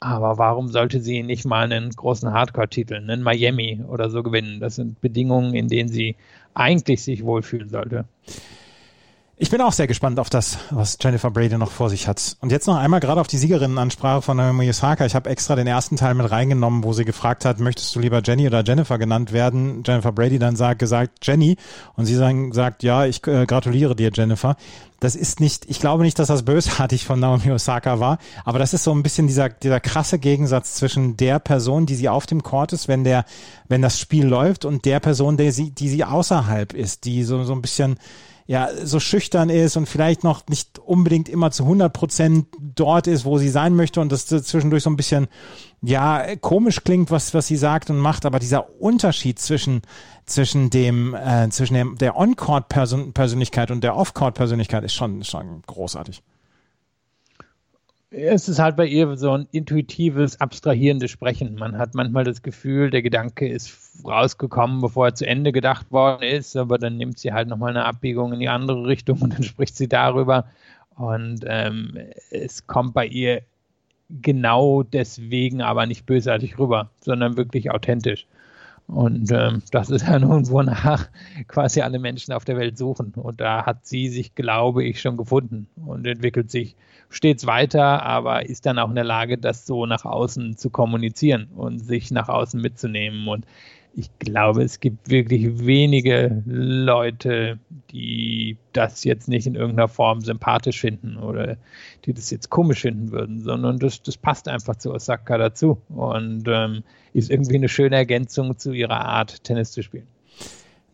Aber 0.00 0.36
warum 0.36 0.68
sollte 0.68 1.00
sie 1.00 1.22
nicht 1.22 1.46
mal 1.46 1.64
einen 1.64 1.90
großen 1.90 2.30
Hardcore-Titel, 2.30 2.96
einen 2.96 3.22
Miami 3.22 3.82
oder 3.88 4.10
so 4.10 4.22
gewinnen? 4.22 4.60
Das 4.60 4.76
sind 4.76 5.00
Bedingungen, 5.00 5.54
in 5.54 5.68
denen 5.68 5.88
sie 5.88 6.16
eigentlich 6.54 7.02
sich 7.02 7.24
wohlfühlen 7.24 7.70
sollte. 7.70 8.04
Ich 9.38 9.50
bin 9.50 9.60
auch 9.60 9.74
sehr 9.74 9.86
gespannt 9.86 10.18
auf 10.18 10.30
das, 10.30 10.56
was 10.70 10.96
Jennifer 10.98 11.30
Brady 11.30 11.58
noch 11.58 11.70
vor 11.70 11.90
sich 11.90 12.08
hat. 12.08 12.38
Und 12.40 12.52
jetzt 12.52 12.66
noch 12.66 12.76
einmal 12.76 13.00
gerade 13.00 13.20
auf 13.20 13.26
die 13.26 13.36
Siegerinnenansprache 13.36 14.22
von 14.22 14.38
Naomi 14.38 14.66
Osaka. 14.70 15.04
Ich 15.04 15.14
habe 15.14 15.28
extra 15.28 15.54
den 15.56 15.66
ersten 15.66 15.96
Teil 15.96 16.14
mit 16.14 16.30
reingenommen, 16.30 16.84
wo 16.84 16.94
sie 16.94 17.04
gefragt 17.04 17.44
hat, 17.44 17.60
möchtest 17.60 17.94
du 17.94 18.00
lieber 18.00 18.22
Jenny 18.24 18.46
oder 18.46 18.64
Jennifer 18.64 18.96
genannt 18.96 19.34
werden? 19.34 19.82
Jennifer 19.86 20.10
Brady 20.10 20.38
dann 20.38 20.56
sagt, 20.56 20.78
gesagt 20.78 21.18
Jenny 21.20 21.58
und 21.96 22.06
sie 22.06 22.14
sagen, 22.14 22.54
sagt, 22.54 22.82
ja, 22.82 23.04
ich 23.04 23.26
äh, 23.26 23.44
gratuliere 23.44 23.94
dir, 23.94 24.10
Jennifer. 24.10 24.56
Das 25.00 25.14
ist 25.14 25.38
nicht, 25.38 25.66
ich 25.68 25.80
glaube 25.80 26.02
nicht, 26.02 26.18
dass 26.18 26.28
das 26.28 26.46
bösartig 26.46 27.04
von 27.04 27.20
Naomi 27.20 27.52
Osaka 27.52 28.00
war, 28.00 28.16
aber 28.46 28.58
das 28.58 28.72
ist 28.72 28.84
so 28.84 28.92
ein 28.92 29.02
bisschen 29.02 29.26
dieser, 29.26 29.50
dieser 29.50 29.80
krasse 29.80 30.18
Gegensatz 30.18 30.76
zwischen 30.76 31.18
der 31.18 31.40
Person, 31.40 31.84
die 31.84 31.94
sie 31.94 32.08
auf 32.08 32.24
dem 32.24 32.42
Court 32.42 32.72
ist, 32.72 32.88
wenn 32.88 33.04
der, 33.04 33.26
wenn 33.68 33.82
das 33.82 34.00
Spiel 34.00 34.26
läuft 34.26 34.64
und 34.64 34.86
der 34.86 35.00
Person, 35.00 35.36
der 35.36 35.52
sie, 35.52 35.72
die 35.72 35.90
sie 35.90 36.04
außerhalb 36.04 36.72
ist, 36.72 37.04
die 37.04 37.22
so, 37.22 37.44
so 37.44 37.52
ein 37.52 37.60
bisschen, 37.60 37.98
ja 38.46 38.68
so 38.84 39.00
schüchtern 39.00 39.50
ist 39.50 39.76
und 39.76 39.86
vielleicht 39.86 40.24
noch 40.24 40.46
nicht 40.48 40.78
unbedingt 40.78 41.28
immer 41.28 41.50
zu 41.50 41.64
100 41.64 41.92
Prozent 41.92 42.46
dort 42.60 43.06
ist, 43.06 43.24
wo 43.24 43.38
sie 43.38 43.48
sein 43.48 43.74
möchte 43.74 44.00
und 44.00 44.12
das 44.12 44.26
zwischendurch 44.26 44.82
so 44.82 44.90
ein 44.90 44.96
bisschen 44.96 45.28
ja 45.82 46.36
komisch 46.36 46.82
klingt, 46.84 47.10
was 47.10 47.34
was 47.34 47.46
sie 47.46 47.56
sagt 47.56 47.90
und 47.90 47.98
macht, 47.98 48.24
aber 48.24 48.38
dieser 48.38 48.80
Unterschied 48.80 49.38
zwischen 49.38 49.82
zwischen 50.26 50.70
dem 50.70 51.14
äh, 51.14 51.48
zwischen 51.50 51.74
dem, 51.74 51.98
der 51.98 52.16
On-Court 52.16 52.68
Persönlichkeit 52.68 53.70
und 53.70 53.82
der 53.82 53.96
Off-Court 53.96 54.34
Persönlichkeit 54.34 54.84
ist 54.84 54.94
schon 54.94 55.24
schon 55.24 55.62
großartig 55.66 56.22
es 58.10 58.48
ist 58.48 58.58
halt 58.58 58.76
bei 58.76 58.86
ihr 58.86 59.16
so 59.16 59.32
ein 59.32 59.48
intuitives, 59.50 60.40
abstrahierendes 60.40 61.10
Sprechen. 61.10 61.56
Man 61.56 61.76
hat 61.76 61.94
manchmal 61.94 62.24
das 62.24 62.42
Gefühl, 62.42 62.90
der 62.90 63.02
Gedanke 63.02 63.48
ist 63.48 64.04
rausgekommen, 64.04 64.80
bevor 64.80 65.06
er 65.08 65.14
zu 65.14 65.26
Ende 65.26 65.52
gedacht 65.52 65.90
worden 65.90 66.22
ist, 66.22 66.56
aber 66.56 66.78
dann 66.78 66.96
nimmt 66.96 67.18
sie 67.18 67.32
halt 67.32 67.48
nochmal 67.48 67.70
eine 67.70 67.84
Abbiegung 67.84 68.32
in 68.32 68.40
die 68.40 68.48
andere 68.48 68.86
Richtung 68.86 69.20
und 69.22 69.34
dann 69.34 69.42
spricht 69.44 69.76
sie 69.76 69.88
darüber. 69.88 70.46
Und 70.96 71.44
ähm, 71.46 71.98
es 72.30 72.66
kommt 72.66 72.94
bei 72.94 73.06
ihr 73.06 73.42
genau 74.08 74.82
deswegen 74.84 75.60
aber 75.60 75.86
nicht 75.86 76.06
bösartig 76.06 76.58
rüber, 76.58 76.90
sondern 77.00 77.36
wirklich 77.36 77.70
authentisch. 77.70 78.26
Und 78.86 79.32
ähm, 79.32 79.62
das 79.72 79.90
ist 79.90 80.06
ja 80.06 80.18
nun, 80.20 80.48
wonach 80.48 81.08
quasi 81.48 81.80
alle 81.80 81.98
Menschen 81.98 82.32
auf 82.32 82.44
der 82.44 82.56
Welt 82.56 82.78
suchen. 82.78 83.12
Und 83.14 83.40
da 83.40 83.66
hat 83.66 83.86
sie 83.86 84.08
sich, 84.08 84.34
glaube 84.34 84.84
ich, 84.84 85.00
schon 85.00 85.16
gefunden 85.16 85.66
und 85.84 86.06
entwickelt 86.06 86.50
sich 86.50 86.76
stets 87.08 87.46
weiter, 87.46 88.02
aber 88.02 88.46
ist 88.46 88.66
dann 88.66 88.78
auch 88.78 88.88
in 88.88 88.94
der 88.94 89.04
Lage, 89.04 89.38
das 89.38 89.66
so 89.66 89.86
nach 89.86 90.04
außen 90.04 90.56
zu 90.56 90.70
kommunizieren 90.70 91.48
und 91.56 91.78
sich 91.78 92.10
nach 92.10 92.28
außen 92.28 92.60
mitzunehmen. 92.60 93.26
Und 93.28 93.46
ich 93.96 94.10
glaube, 94.18 94.62
es 94.62 94.78
gibt 94.80 95.08
wirklich 95.08 95.64
wenige 95.64 96.42
Leute, 96.44 97.58
die 97.90 98.58
das 98.74 99.04
jetzt 99.04 99.26
nicht 99.26 99.46
in 99.46 99.54
irgendeiner 99.54 99.88
Form 99.88 100.20
sympathisch 100.20 100.80
finden 100.80 101.16
oder 101.16 101.56
die 102.04 102.12
das 102.12 102.30
jetzt 102.30 102.50
komisch 102.50 102.82
finden 102.82 103.10
würden, 103.10 103.40
sondern 103.40 103.78
das, 103.78 104.02
das 104.02 104.18
passt 104.18 104.48
einfach 104.48 104.76
zu 104.76 104.92
Osaka 104.92 105.38
dazu 105.38 105.80
und 105.88 106.44
ähm, 106.46 106.82
ist 107.14 107.30
irgendwie 107.30 107.56
eine 107.56 107.70
schöne 107.70 107.96
Ergänzung 107.96 108.58
zu 108.58 108.72
ihrer 108.72 109.00
Art, 109.00 109.42
Tennis 109.44 109.72
zu 109.72 109.82
spielen. 109.82 110.06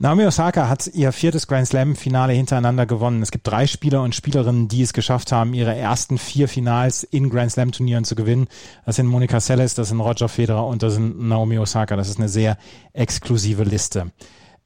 Naomi 0.03 0.27
Osaka 0.27 0.69
hat 0.69 0.88
ihr 0.88 1.12
viertes 1.12 1.47
Grand 1.47 1.69
Slam 1.69 1.95
Finale 1.95 2.33
hintereinander 2.33 2.87
gewonnen. 2.87 3.23
Es 3.23 3.31
gibt 3.31 3.47
drei 3.47 3.69
Spieler 3.69 4.03
und 4.03 4.17
Spielerinnen, 4.17 4.67
die 4.67 4.83
es 4.83 4.95
geschafft 4.95 5.31
haben, 5.31 5.55
ihre 5.55 5.77
ersten 5.77 6.19
vier 6.19 6.49
Finals 6.49 7.05
in 7.05 7.31
Grand 7.31 7.53
Slam 7.53 7.71
Turnieren 7.71 8.03
zu 8.03 8.17
gewinnen. 8.17 8.49
Das 8.85 8.97
sind 8.97 9.07
Monika 9.07 9.38
Seles, 9.38 9.75
das 9.75 9.91
sind 9.91 10.01
Roger 10.01 10.29
Federer 10.29 10.67
und 10.67 10.83
das 10.83 10.95
sind 10.95 11.21
Naomi 11.21 11.57
Osaka. 11.57 11.95
Das 11.95 12.09
ist 12.09 12.19
eine 12.19 12.29
sehr 12.29 12.59
exklusive 12.93 13.62
Liste. 13.62 14.11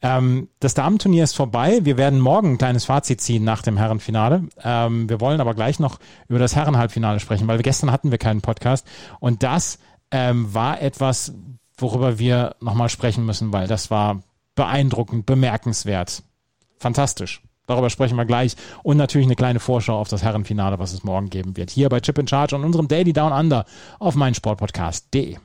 Ähm, 0.00 0.48
das 0.58 0.72
Damenturnier 0.72 1.24
ist 1.24 1.36
vorbei. 1.36 1.80
Wir 1.82 1.98
werden 1.98 2.18
morgen 2.18 2.52
ein 2.52 2.58
kleines 2.58 2.86
Fazit 2.86 3.20
ziehen 3.20 3.44
nach 3.44 3.60
dem 3.60 3.76
Herrenfinale. 3.76 4.44
Ähm, 4.64 5.06
wir 5.10 5.20
wollen 5.20 5.42
aber 5.42 5.52
gleich 5.52 5.78
noch 5.78 5.98
über 6.28 6.38
das 6.38 6.56
Herrenhalbfinale 6.56 7.20
sprechen, 7.20 7.46
weil 7.46 7.60
gestern 7.60 7.92
hatten 7.92 8.10
wir 8.10 8.16
keinen 8.16 8.40
Podcast 8.40 8.86
und 9.20 9.42
das 9.42 9.80
ähm, 10.10 10.54
war 10.54 10.80
etwas, 10.80 11.34
worüber 11.76 12.18
wir 12.18 12.56
nochmal 12.60 12.88
sprechen 12.88 13.26
müssen, 13.26 13.52
weil 13.52 13.66
das 13.66 13.90
war 13.90 14.22
beeindruckend, 14.56 15.26
bemerkenswert. 15.26 16.24
Fantastisch. 16.78 17.40
Darüber 17.66 17.90
sprechen 17.90 18.16
wir 18.16 18.24
gleich. 18.24 18.56
Und 18.82 18.96
natürlich 18.96 19.26
eine 19.26 19.36
kleine 19.36 19.60
Vorschau 19.60 19.98
auf 19.98 20.08
das 20.08 20.22
Herrenfinale, 20.22 20.78
was 20.78 20.92
es 20.92 21.04
morgen 21.04 21.30
geben 21.30 21.56
wird. 21.56 21.70
Hier 21.70 21.88
bei 21.88 22.00
Chip 22.00 22.18
in 22.18 22.28
Charge 22.28 22.56
und 22.56 22.64
unserem 22.64 22.88
Daily 22.88 23.12
Down 23.12 23.32
Under 23.32 23.64
auf 23.98 24.14
meinsportpodcast.de. 24.14 25.36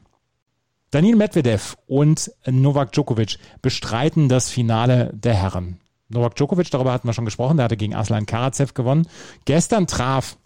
Daniel 0.91 1.15
Medvedev 1.15 1.78
und 1.88 2.32
Novak 2.45 2.91
Djokovic 2.91 3.38
bestreiten 3.62 4.28
das 4.28 4.50
Finale 4.50 5.12
der 5.13 5.36
Herren. 5.36 5.80
Novak 6.10 6.36
Djokovic, 6.36 6.69
darüber 6.69 6.91
hatten 6.91 7.08
wir 7.08 7.13
schon 7.13 7.26
gesprochen, 7.26 7.58
der 7.58 7.65
hatte 7.65 7.78
gegen 7.78 7.95
Aslan 7.95 8.26
Karatsev 8.26 8.74
gewonnen. 8.74 9.08
Gestern 9.45 9.88
traf 9.88 10.38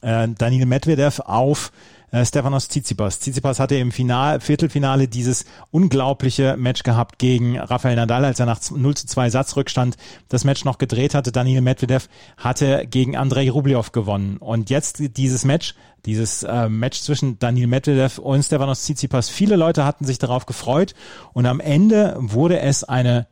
äh, 0.00 0.26
Daniel 0.28 0.64
Medvedev 0.64 1.20
auf 1.20 1.70
äh, 2.10 2.24
Stefanos 2.24 2.68
Tsitsipas. 2.68 3.20
Tsitsipas 3.20 3.60
hatte 3.60 3.76
im 3.76 3.92
Final, 3.92 4.40
Viertelfinale 4.40 5.08
dieses 5.08 5.44
unglaubliche 5.70 6.56
Match 6.56 6.82
gehabt 6.82 7.18
gegen 7.18 7.58
Rafael 7.58 7.96
Nadal, 7.96 8.24
als 8.24 8.40
er 8.40 8.46
nach 8.46 8.60
0 8.70 8.96
zu 8.96 9.06
2 9.06 9.30
Satzrückstand 9.30 9.96
das 10.28 10.44
Match 10.44 10.64
noch 10.64 10.78
gedreht 10.78 11.14
hatte. 11.14 11.32
Daniel 11.32 11.60
Medvedev 11.60 12.08
hatte 12.36 12.86
gegen 12.88 13.16
Andrei 13.16 13.50
Rublev 13.50 13.92
gewonnen. 13.92 14.38
Und 14.38 14.70
jetzt 14.70 15.16
dieses 15.16 15.44
Match, 15.44 15.74
dieses 16.06 16.42
äh, 16.42 16.68
Match 16.68 17.00
zwischen 17.00 17.38
Daniel 17.38 17.66
Medvedev 17.66 18.18
und 18.18 18.42
Stefanos 18.42 18.82
Tsitsipas. 18.82 19.28
Viele 19.28 19.56
Leute 19.56 19.84
hatten 19.84 20.04
sich 20.04 20.18
darauf 20.18 20.46
gefreut 20.46 20.94
und 21.32 21.46
am 21.46 21.60
Ende 21.60 22.16
wurde 22.18 22.60
es 22.60 22.84
eine 22.84 23.26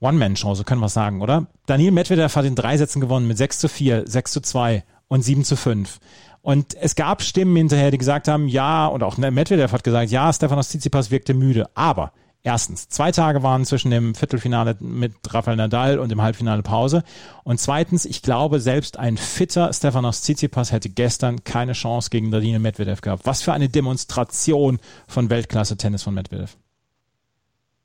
One-Man-Show, 0.00 0.54
so 0.54 0.64
können 0.64 0.80
wir 0.80 0.86
es 0.86 0.94
sagen, 0.94 1.22
oder? 1.22 1.46
Daniel 1.66 1.92
Medvedev 1.92 2.36
hat 2.36 2.44
in 2.44 2.54
drei 2.54 2.76
Sätzen 2.76 3.00
gewonnen 3.00 3.26
mit 3.26 3.38
6 3.38 3.58
zu 3.58 3.68
4, 3.68 4.04
6 4.06 4.32
zu 4.32 4.40
2 4.42 4.84
und 5.08 5.22
7 5.22 5.44
zu 5.44 5.56
5. 5.56 5.98
Und 6.44 6.74
es 6.74 6.94
gab 6.94 7.22
Stimmen 7.22 7.56
hinterher, 7.56 7.90
die 7.90 7.96
gesagt 7.96 8.28
haben, 8.28 8.48
ja, 8.48 8.86
und 8.86 9.02
auch 9.02 9.16
Medvedev 9.16 9.72
hat 9.72 9.82
gesagt, 9.82 10.10
ja, 10.10 10.30
Stefanos 10.30 10.68
Tsitsipas 10.68 11.10
wirkte 11.10 11.32
müde. 11.32 11.70
Aber 11.74 12.12
erstens, 12.42 12.90
zwei 12.90 13.12
Tage 13.12 13.42
waren 13.42 13.64
zwischen 13.64 13.90
dem 13.90 14.14
Viertelfinale 14.14 14.76
mit 14.80 15.14
Rafael 15.32 15.56
Nadal 15.56 15.98
und 15.98 16.10
dem 16.10 16.20
Halbfinale 16.20 16.62
Pause. 16.62 17.02
Und 17.44 17.60
zweitens, 17.60 18.04
ich 18.04 18.20
glaube, 18.20 18.60
selbst 18.60 18.98
ein 18.98 19.16
fitter 19.16 19.72
Stefanos 19.72 20.20
Tsitsipas 20.20 20.70
hätte 20.70 20.90
gestern 20.90 21.44
keine 21.44 21.72
Chance 21.72 22.10
gegen 22.10 22.30
Daniel 22.30 22.58
Medvedev 22.58 23.00
gehabt. 23.00 23.24
Was 23.24 23.40
für 23.40 23.54
eine 23.54 23.70
Demonstration 23.70 24.78
von 25.08 25.30
Weltklasse-Tennis 25.30 26.02
von 26.02 26.12
Medvedev. 26.12 26.58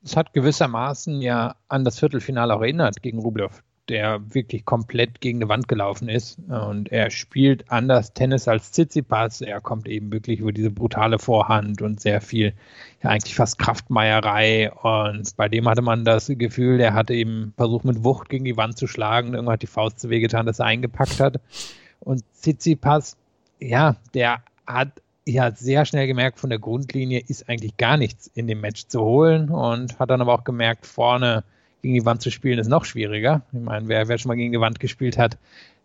es 0.03 0.17
hat 0.17 0.33
gewissermaßen 0.33 1.21
ja 1.21 1.55
an 1.69 1.85
das 1.85 1.97
Viertelfinale 1.99 2.53
auch 2.53 2.61
erinnert 2.61 3.01
gegen 3.01 3.19
Rublev, 3.19 3.63
der 3.89 4.21
wirklich 4.33 4.65
komplett 4.65 5.19
gegen 5.19 5.39
die 5.39 5.49
Wand 5.49 5.67
gelaufen 5.67 6.09
ist. 6.09 6.39
Und 6.47 6.91
er 6.91 7.09
spielt 7.09 7.69
anders 7.71 8.13
Tennis 8.13 8.47
als 8.47 8.71
Tsitsipas. 8.71 9.41
Er 9.41 9.59
kommt 9.61 9.87
eben 9.87 10.11
wirklich 10.11 10.39
über 10.39 10.51
diese 10.51 10.69
brutale 10.69 11.19
Vorhand 11.19 11.81
und 11.81 11.99
sehr 11.99 12.21
viel, 12.21 12.53
ja 13.03 13.09
eigentlich 13.09 13.35
fast 13.35 13.57
Kraftmeierei. 13.57 14.71
Und 14.71 15.35
bei 15.35 15.49
dem 15.49 15.67
hatte 15.67 15.81
man 15.81 16.05
das 16.05 16.27
Gefühl, 16.27 16.77
der 16.77 16.93
hatte 16.93 17.13
eben 17.13 17.53
versucht 17.57 17.85
mit 17.85 18.03
Wucht 18.03 18.29
gegen 18.29 18.45
die 18.45 18.57
Wand 18.57 18.77
zu 18.77 18.87
schlagen. 18.87 19.33
Irgendwann 19.33 19.53
hat 19.53 19.63
die 19.63 19.67
Faust 19.67 19.99
zu 19.99 20.09
wehgetan, 20.09 20.45
dass 20.45 20.59
er 20.59 20.65
eingepackt 20.65 21.19
hat. 21.19 21.41
Und 21.99 22.23
Tsitsipas, 22.35 23.17
ja, 23.59 23.95
der 24.13 24.43
hat 24.65 25.01
ja 25.25 25.51
sehr 25.51 25.85
schnell 25.85 26.07
gemerkt, 26.07 26.39
von 26.39 26.49
der 26.49 26.59
Grundlinie 26.59 27.21
ist 27.27 27.49
eigentlich 27.49 27.77
gar 27.77 27.97
nichts 27.97 28.29
in 28.33 28.47
dem 28.47 28.61
Match 28.61 28.87
zu 28.87 29.01
holen 29.01 29.49
und 29.49 29.99
hat 29.99 30.09
dann 30.09 30.21
aber 30.21 30.33
auch 30.33 30.43
gemerkt, 30.43 30.85
vorne 30.85 31.43
gegen 31.81 31.95
die 31.95 32.05
Wand 32.05 32.21
zu 32.21 32.31
spielen 32.31 32.59
ist 32.59 32.67
noch 32.67 32.85
schwieriger. 32.85 33.41
Ich 33.51 33.59
meine, 33.59 33.87
wer, 33.87 34.07
wer 34.07 34.17
schon 34.17 34.29
mal 34.29 34.35
gegen 34.35 34.51
die 34.51 34.59
Wand 34.59 34.79
gespielt 34.79 35.17
hat, 35.17 35.37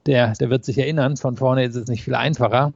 der, 0.07 0.33
der 0.33 0.50
wird 0.50 0.64
sich 0.64 0.78
erinnern, 0.78 1.16
von 1.16 1.37
vorne 1.37 1.64
ist 1.64 1.76
es 1.76 1.88
nicht 1.88 2.04
viel 2.04 2.14
einfacher. 2.14 2.72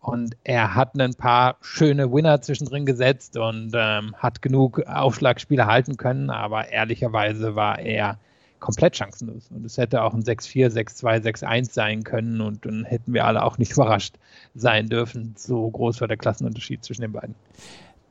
Und 0.00 0.34
er 0.44 0.74
hat 0.74 0.98
ein 0.98 1.14
paar 1.14 1.56
schöne 1.60 2.10
Winner 2.10 2.40
zwischendrin 2.40 2.86
gesetzt 2.86 3.36
und 3.36 3.72
ähm, 3.74 4.14
hat 4.16 4.40
genug 4.40 4.80
Aufschlagspiele 4.86 5.66
halten 5.66 5.98
können, 5.98 6.30
aber 6.30 6.68
ehrlicherweise 6.68 7.54
war 7.54 7.78
er 7.78 8.18
komplett 8.60 8.96
chancenlos. 8.96 9.48
Und 9.50 9.64
es 9.66 9.76
hätte 9.76 10.02
auch 10.02 10.14
ein 10.14 10.22
6-4, 10.22 10.72
6-2, 10.72 11.22
6-1 11.22 11.72
sein 11.72 12.02
können 12.02 12.40
und 12.40 12.64
dann 12.64 12.84
hätten 12.84 13.12
wir 13.12 13.26
alle 13.26 13.42
auch 13.42 13.58
nicht 13.58 13.72
überrascht 13.76 14.14
sein 14.54 14.88
dürfen. 14.88 15.34
So 15.36 15.68
groß 15.68 16.00
war 16.00 16.08
der 16.08 16.16
Klassenunterschied 16.16 16.82
zwischen 16.82 17.02
den 17.02 17.12
beiden. 17.12 17.34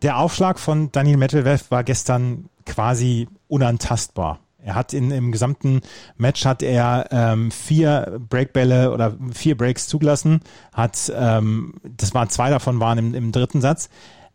Der 0.03 0.17
Aufschlag 0.17 0.59
von 0.59 0.91
Daniel 0.91 1.17
Medvedev 1.17 1.71
war 1.71 1.83
gestern 1.83 2.49
quasi 2.65 3.27
unantastbar. 3.47 4.39
Er 4.61 4.75
hat 4.75 4.93
in, 4.93 5.11
im 5.11 5.31
gesamten 5.31 5.81
Match 6.17 6.45
hat 6.45 6.61
er 6.61 7.07
ähm, 7.11 7.49
vier 7.49 8.19
Breakbälle 8.29 8.91
oder 8.91 9.15
vier 9.31 9.57
Breaks 9.57 9.87
zugelassen, 9.87 10.41
hat 10.73 11.11
ähm, 11.15 11.75
das 11.83 12.13
waren 12.13 12.29
zwei 12.29 12.49
davon 12.49 12.79
waren 12.79 12.97
im, 12.97 13.13
im 13.13 13.31
dritten 13.31 13.61
Satz, 13.61 13.89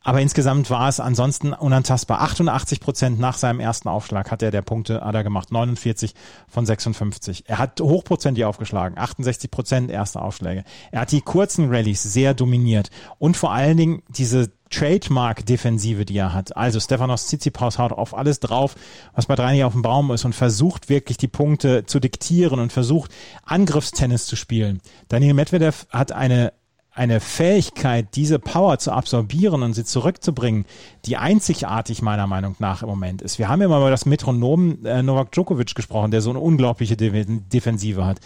aber 0.04 0.20
insgesamt 0.20 0.68
war 0.68 0.88
es 0.88 1.00
ansonsten 1.00 1.54
unantastbar. 1.54 2.20
88 2.20 2.78
Prozent 2.78 3.18
nach 3.18 3.38
seinem 3.38 3.58
ersten 3.58 3.88
Aufschlag 3.88 4.30
hat 4.30 4.42
er 4.42 4.50
der 4.50 4.62
Punkte 4.62 5.00
hat 5.00 5.14
er 5.14 5.24
gemacht. 5.24 5.50
49 5.50 6.14
von 6.46 6.66
56. 6.66 7.44
Er 7.48 7.58
hat 7.58 7.80
hochprozentig 7.80 8.44
aufgeschlagen. 8.44 8.98
68 8.98 9.50
Prozent 9.50 9.90
erste 9.90 10.20
Aufschläge. 10.20 10.64
Er 10.92 11.00
hat 11.00 11.10
die 11.10 11.22
kurzen 11.22 11.70
Rallyes 11.70 12.02
sehr 12.02 12.34
dominiert. 12.34 12.90
Und 13.18 13.38
vor 13.38 13.52
allen 13.52 13.78
Dingen 13.78 14.02
diese 14.08 14.52
Trademark-Defensive, 14.68 16.04
die 16.04 16.18
er 16.18 16.34
hat. 16.34 16.54
Also 16.54 16.80
Stefanos 16.80 17.26
Tsitsipas 17.26 17.78
haut 17.78 17.92
auf 17.92 18.14
alles 18.14 18.40
drauf, 18.40 18.74
was 19.14 19.26
bei 19.26 19.36
drei 19.36 19.52
nicht 19.52 19.64
auf 19.64 19.72
dem 19.72 19.82
Baum 19.82 20.10
ist 20.10 20.24
und 20.24 20.34
versucht 20.34 20.90
wirklich 20.90 21.16
die 21.16 21.28
Punkte 21.28 21.86
zu 21.86 21.98
diktieren 21.98 22.60
und 22.60 22.72
versucht 22.72 23.10
Angriffstennis 23.44 24.26
zu 24.26 24.36
spielen. 24.36 24.82
Daniel 25.08 25.34
Medvedev 25.34 25.86
hat 25.90 26.12
eine 26.12 26.52
eine 26.94 27.18
Fähigkeit, 27.18 28.06
diese 28.14 28.38
Power 28.38 28.78
zu 28.78 28.92
absorbieren 28.92 29.62
und 29.62 29.74
sie 29.74 29.84
zurückzubringen, 29.84 30.64
die 31.06 31.16
einzigartig 31.16 32.02
meiner 32.02 32.26
Meinung 32.26 32.54
nach 32.60 32.82
im 32.82 32.88
Moment 32.88 33.20
ist. 33.20 33.38
Wir 33.38 33.48
haben 33.48 33.60
ja 33.60 33.68
mal 33.68 33.80
über 33.80 33.90
das 33.90 34.06
Metronom 34.06 34.84
äh, 34.84 35.02
Novak 35.02 35.32
Djokovic 35.32 35.74
gesprochen, 35.74 36.12
der 36.12 36.20
so 36.20 36.30
eine 36.30 36.38
unglaubliche 36.38 36.96
De 36.96 37.24
Defensive 37.52 38.06
hat. 38.06 38.20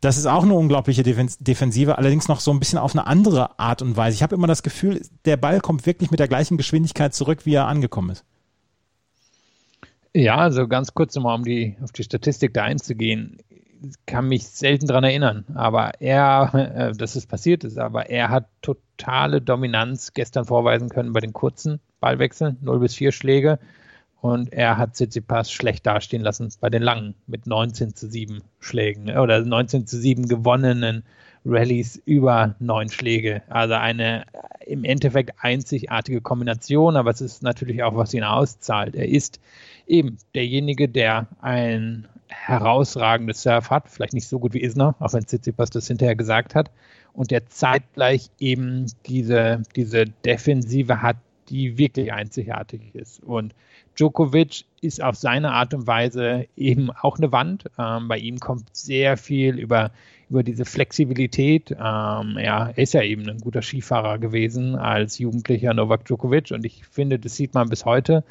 Das 0.00 0.18
ist 0.18 0.26
auch 0.26 0.42
eine 0.42 0.54
unglaubliche 0.54 1.02
Defensive, 1.02 1.96
allerdings 1.96 2.28
noch 2.28 2.40
so 2.40 2.50
ein 2.50 2.58
bisschen 2.58 2.78
auf 2.78 2.92
eine 2.92 3.06
andere 3.06 3.58
Art 3.58 3.80
und 3.80 3.96
Weise. 3.96 4.14
Ich 4.14 4.22
habe 4.22 4.34
immer 4.34 4.46
das 4.46 4.62
Gefühl, 4.62 5.00
der 5.24 5.38
Ball 5.38 5.60
kommt 5.60 5.86
wirklich 5.86 6.10
mit 6.10 6.20
der 6.20 6.28
gleichen 6.28 6.58
Geschwindigkeit 6.58 7.14
zurück, 7.14 7.46
wie 7.46 7.54
er 7.54 7.66
angekommen 7.66 8.10
ist. 8.10 8.24
Ja, 10.12 10.36
also 10.36 10.68
ganz 10.68 10.92
kurz 10.92 11.14
nochmal, 11.16 11.36
um 11.36 11.44
die, 11.44 11.76
auf 11.82 11.90
die 11.90 12.04
Statistik 12.04 12.52
da 12.52 12.64
einzugehen 12.64 13.38
kann 14.06 14.28
mich 14.28 14.46
selten 14.46 14.86
daran 14.86 15.04
erinnern, 15.04 15.44
aber 15.54 15.92
er, 16.00 16.50
äh, 16.92 16.92
dass 16.96 17.16
es 17.16 17.26
passiert 17.26 17.64
ist, 17.64 17.78
aber 17.78 18.10
er 18.10 18.30
hat 18.30 18.48
totale 18.62 19.40
Dominanz 19.40 20.12
gestern 20.12 20.44
vorweisen 20.44 20.88
können 20.88 21.12
bei 21.12 21.20
den 21.20 21.32
kurzen 21.32 21.80
Ballwechseln, 22.00 22.58
0 22.62 22.80
bis 22.80 22.94
4 22.94 23.12
Schläge. 23.12 23.58
Und 24.20 24.54
er 24.54 24.78
hat 24.78 24.94
Tsitsipas 24.94 25.52
schlecht 25.52 25.86
dastehen 25.86 26.22
lassen 26.22 26.48
bei 26.58 26.70
den 26.70 26.82
langen 26.82 27.14
mit 27.26 27.46
19 27.46 27.94
zu 27.94 28.08
7 28.08 28.42
Schlägen 28.58 29.08
äh, 29.08 29.18
oder 29.18 29.44
19 29.44 29.86
zu 29.86 29.98
7 29.98 30.28
gewonnenen 30.28 31.04
Rallyes 31.44 32.00
über 32.06 32.54
neun 32.58 32.88
Schläge. 32.88 33.42
Also 33.48 33.74
eine 33.74 34.24
im 34.66 34.84
Endeffekt 34.84 35.32
einzigartige 35.40 36.20
Kombination, 36.20 36.96
aber 36.96 37.10
es 37.10 37.20
ist 37.20 37.42
natürlich 37.42 37.82
auch, 37.82 37.96
was 37.96 38.14
ihn 38.14 38.24
auszahlt. 38.24 38.94
Er 38.94 39.08
ist 39.08 39.40
eben 39.86 40.16
derjenige, 40.34 40.88
der 40.88 41.28
ein 41.42 42.08
herausragendes 42.28 43.42
Surf 43.42 43.70
hat, 43.70 43.88
vielleicht 43.88 44.14
nicht 44.14 44.28
so 44.28 44.38
gut 44.38 44.54
wie 44.54 44.62
Isner, 44.62 44.94
auch 44.98 45.12
wenn 45.12 45.26
Tsitsipas 45.26 45.70
das 45.70 45.88
hinterher 45.88 46.16
gesagt 46.16 46.54
hat, 46.54 46.70
und 47.12 47.30
der 47.30 47.46
zeitgleich 47.46 48.30
eben 48.38 48.86
diese, 49.06 49.62
diese 49.76 50.06
Defensive 50.24 51.00
hat, 51.00 51.16
die 51.48 51.78
wirklich 51.78 52.12
einzigartig 52.12 52.94
ist. 52.94 53.22
Und 53.22 53.54
Djokovic 53.96 54.64
ist 54.80 55.02
auf 55.02 55.16
seine 55.16 55.52
Art 55.52 55.74
und 55.74 55.86
Weise 55.86 56.46
eben 56.56 56.90
auch 56.90 57.18
eine 57.18 57.32
Wand. 57.32 57.66
Ähm, 57.78 58.08
bei 58.08 58.18
ihm 58.18 58.40
kommt 58.40 58.74
sehr 58.74 59.16
viel 59.16 59.58
über, 59.58 59.90
über 60.28 60.42
diese 60.42 60.64
Flexibilität. 60.64 61.70
Ähm, 61.70 62.38
ja, 62.38 62.70
er 62.70 62.78
ist 62.78 62.94
ja 62.94 63.02
eben 63.02 63.28
ein 63.28 63.38
guter 63.38 63.62
Skifahrer 63.62 64.18
gewesen 64.18 64.74
als 64.74 65.18
jugendlicher 65.18 65.74
Novak 65.74 66.04
Djokovic 66.06 66.50
und 66.50 66.64
ich 66.64 66.84
finde, 66.86 67.18
das 67.18 67.36
sieht 67.36 67.54
man 67.54 67.68
bis 67.68 67.84
heute. 67.84 68.24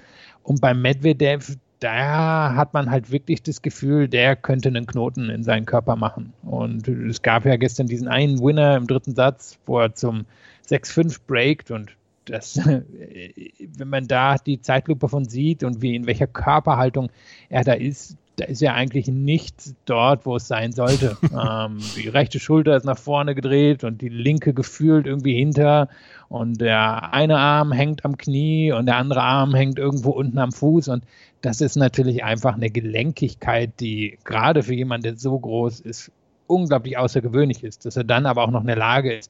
Und 0.43 0.59
bei 0.59 0.73
Medvedev, 0.73 1.57
da 1.83 2.55
hat 2.55 2.73
man 2.73 2.89
halt 2.89 3.11
wirklich 3.11 3.43
das 3.43 3.61
Gefühl, 3.61 4.07
der 4.07 4.37
könnte 4.37 4.69
einen 4.69 4.85
Knoten 4.85 5.29
in 5.29 5.43
seinen 5.43 5.65
Körper 5.65 5.97
machen. 5.97 6.31
Und 6.43 6.87
es 6.87 7.21
gab 7.21 7.45
ja 7.45 7.57
gestern 7.57 7.87
diesen 7.87 8.07
einen 8.07 8.39
Winner 8.39 8.77
im 8.77 8.87
dritten 8.87 9.15
Satz, 9.15 9.59
wo 9.65 9.79
er 9.79 9.93
zum 9.93 10.25
6-5 10.69 11.19
breakt 11.27 11.71
und 11.71 11.91
das, 12.25 12.57
wenn 12.57 13.89
man 13.89 14.07
da 14.07 14.37
die 14.37 14.61
Zeitlupe 14.61 15.09
von 15.09 15.25
sieht 15.25 15.65
und 15.65 15.81
wie 15.81 15.95
in 15.95 16.07
welcher 16.07 16.27
Körperhaltung 16.27 17.09
er 17.49 17.65
da 17.65 17.73
ist, 17.73 18.15
da 18.37 18.45
ist 18.45 18.61
ja 18.61 18.73
eigentlich 18.73 19.07
nichts 19.09 19.75
dort, 19.85 20.25
wo 20.25 20.37
es 20.37 20.47
sein 20.47 20.71
sollte. 20.71 21.17
ähm, 21.31 21.79
die 21.97 22.07
rechte 22.07 22.39
Schulter 22.39 22.77
ist 22.77 22.85
nach 22.85 22.97
vorne 22.97 23.35
gedreht 23.35 23.83
und 23.83 24.01
die 24.01 24.09
linke 24.09 24.53
gefühlt 24.53 25.05
irgendwie 25.05 25.35
hinter 25.35 25.89
und 26.29 26.61
der 26.61 27.13
eine 27.13 27.37
Arm 27.37 27.73
hängt 27.73 28.05
am 28.05 28.17
Knie 28.17 28.71
und 28.71 28.85
der 28.85 28.95
andere 28.95 29.21
Arm 29.21 29.53
hängt 29.53 29.77
irgendwo 29.77 30.11
unten 30.11 30.39
am 30.39 30.53
Fuß 30.53 30.87
und 30.87 31.03
das 31.43 31.59
ist 31.59 31.75
natürlich 31.75 32.23
einfach 32.23 32.55
eine 32.55 32.69
Gelenkigkeit, 32.69 33.77
die 33.81 34.17
gerade 34.23 34.63
für 34.63 34.73
jemanden, 34.73 35.03
der 35.03 35.17
so 35.17 35.37
groß 35.37 35.81
ist, 35.81 36.09
unglaublich 36.47 36.97
außergewöhnlich 36.97 37.65
ist, 37.65 37.85
dass 37.85 37.97
er 37.97 38.05
dann 38.05 38.25
aber 38.25 38.43
auch 38.43 38.51
noch 38.51 38.61
in 38.61 38.67
der 38.67 38.77
Lage 38.77 39.13
ist, 39.13 39.29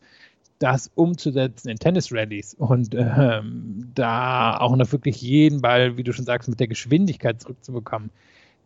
das 0.59 0.91
umzusetzen 0.93 1.69
in 1.69 1.77
Tennis-Rallies 1.77 2.53
und 2.53 2.93
ähm, 2.93 3.91
da 3.95 4.57
auch 4.57 4.75
noch 4.75 4.91
wirklich 4.91 5.23
jeden 5.23 5.61
Ball, 5.61 5.97
wie 5.97 6.03
du 6.03 6.13
schon 6.13 6.25
sagst, 6.25 6.47
mit 6.47 6.59
der 6.59 6.67
Geschwindigkeit 6.67 7.41
zurückzubekommen, 7.41 8.11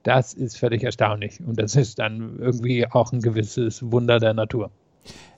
das 0.03 0.33
ist 0.33 0.57
völlig 0.57 0.83
erstaunlich. 0.83 1.39
Und 1.39 1.57
das 1.57 1.75
ist 1.77 1.99
dann 1.99 2.39
irgendwie 2.39 2.85
auch 2.85 3.13
ein 3.13 3.21
gewisses 3.21 3.81
Wunder 3.91 4.19
der 4.19 4.33
Natur. 4.33 4.71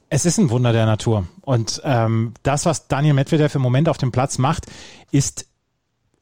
Es 0.10 0.26
ist 0.26 0.39
ein 0.39 0.50
Wunder 0.50 0.74
der 0.74 0.88
Natur. 0.88 1.28
Und 1.41 1.80
ähm, 1.86 2.34
das, 2.41 2.65
was 2.65 2.88
Daniel 2.88 3.13
Medvedev 3.13 3.54
im 3.54 3.62
Moment 3.62 3.88
auf 3.88 4.00
dem 4.00 4.12
Platz 4.12 4.39
macht, 4.39 4.65
ist 5.12 5.48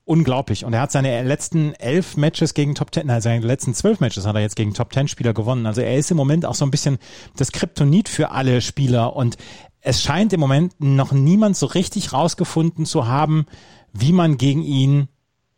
unglaublich. 0.07 0.65
Und 0.65 0.73
er 0.73 0.81
hat 0.81 0.91
seine 0.91 1.23
letzten 1.23 1.73
elf 1.75 2.17
Matches 2.17 2.53
gegen 2.53 2.75
Top 2.75 2.91
Ten, 2.91 3.07
nein, 3.07 3.21
seine 3.21 3.45
letzten 3.45 3.73
zwölf 3.73 3.99
Matches 3.99 4.25
hat 4.25 4.35
er 4.35 4.41
jetzt 4.41 4.55
gegen 4.55 4.73
Top 4.73 4.91
Ten 4.91 5.07
Spieler 5.07 5.33
gewonnen. 5.33 5.65
Also 5.65 5.81
er 5.81 5.95
ist 5.97 6.09
im 6.09 6.17
Moment 6.17 6.45
auch 6.45 6.55
so 6.55 6.65
ein 6.65 6.71
bisschen 6.71 6.97
das 7.35 7.51
Kryptonit 7.51 8.07
für 8.09 8.31
alle 8.31 8.61
Spieler. 8.61 9.15
Und 9.15 9.37
es 9.81 10.01
scheint 10.01 10.33
im 10.33 10.39
Moment 10.39 10.73
noch 10.79 11.11
niemand 11.11 11.57
so 11.57 11.65
richtig 11.65 12.13
rausgefunden 12.13 12.85
zu 12.85 13.07
haben, 13.07 13.45
wie 13.93 14.13
man 14.13 14.37
gegen 14.37 14.63
ihn 14.63 15.09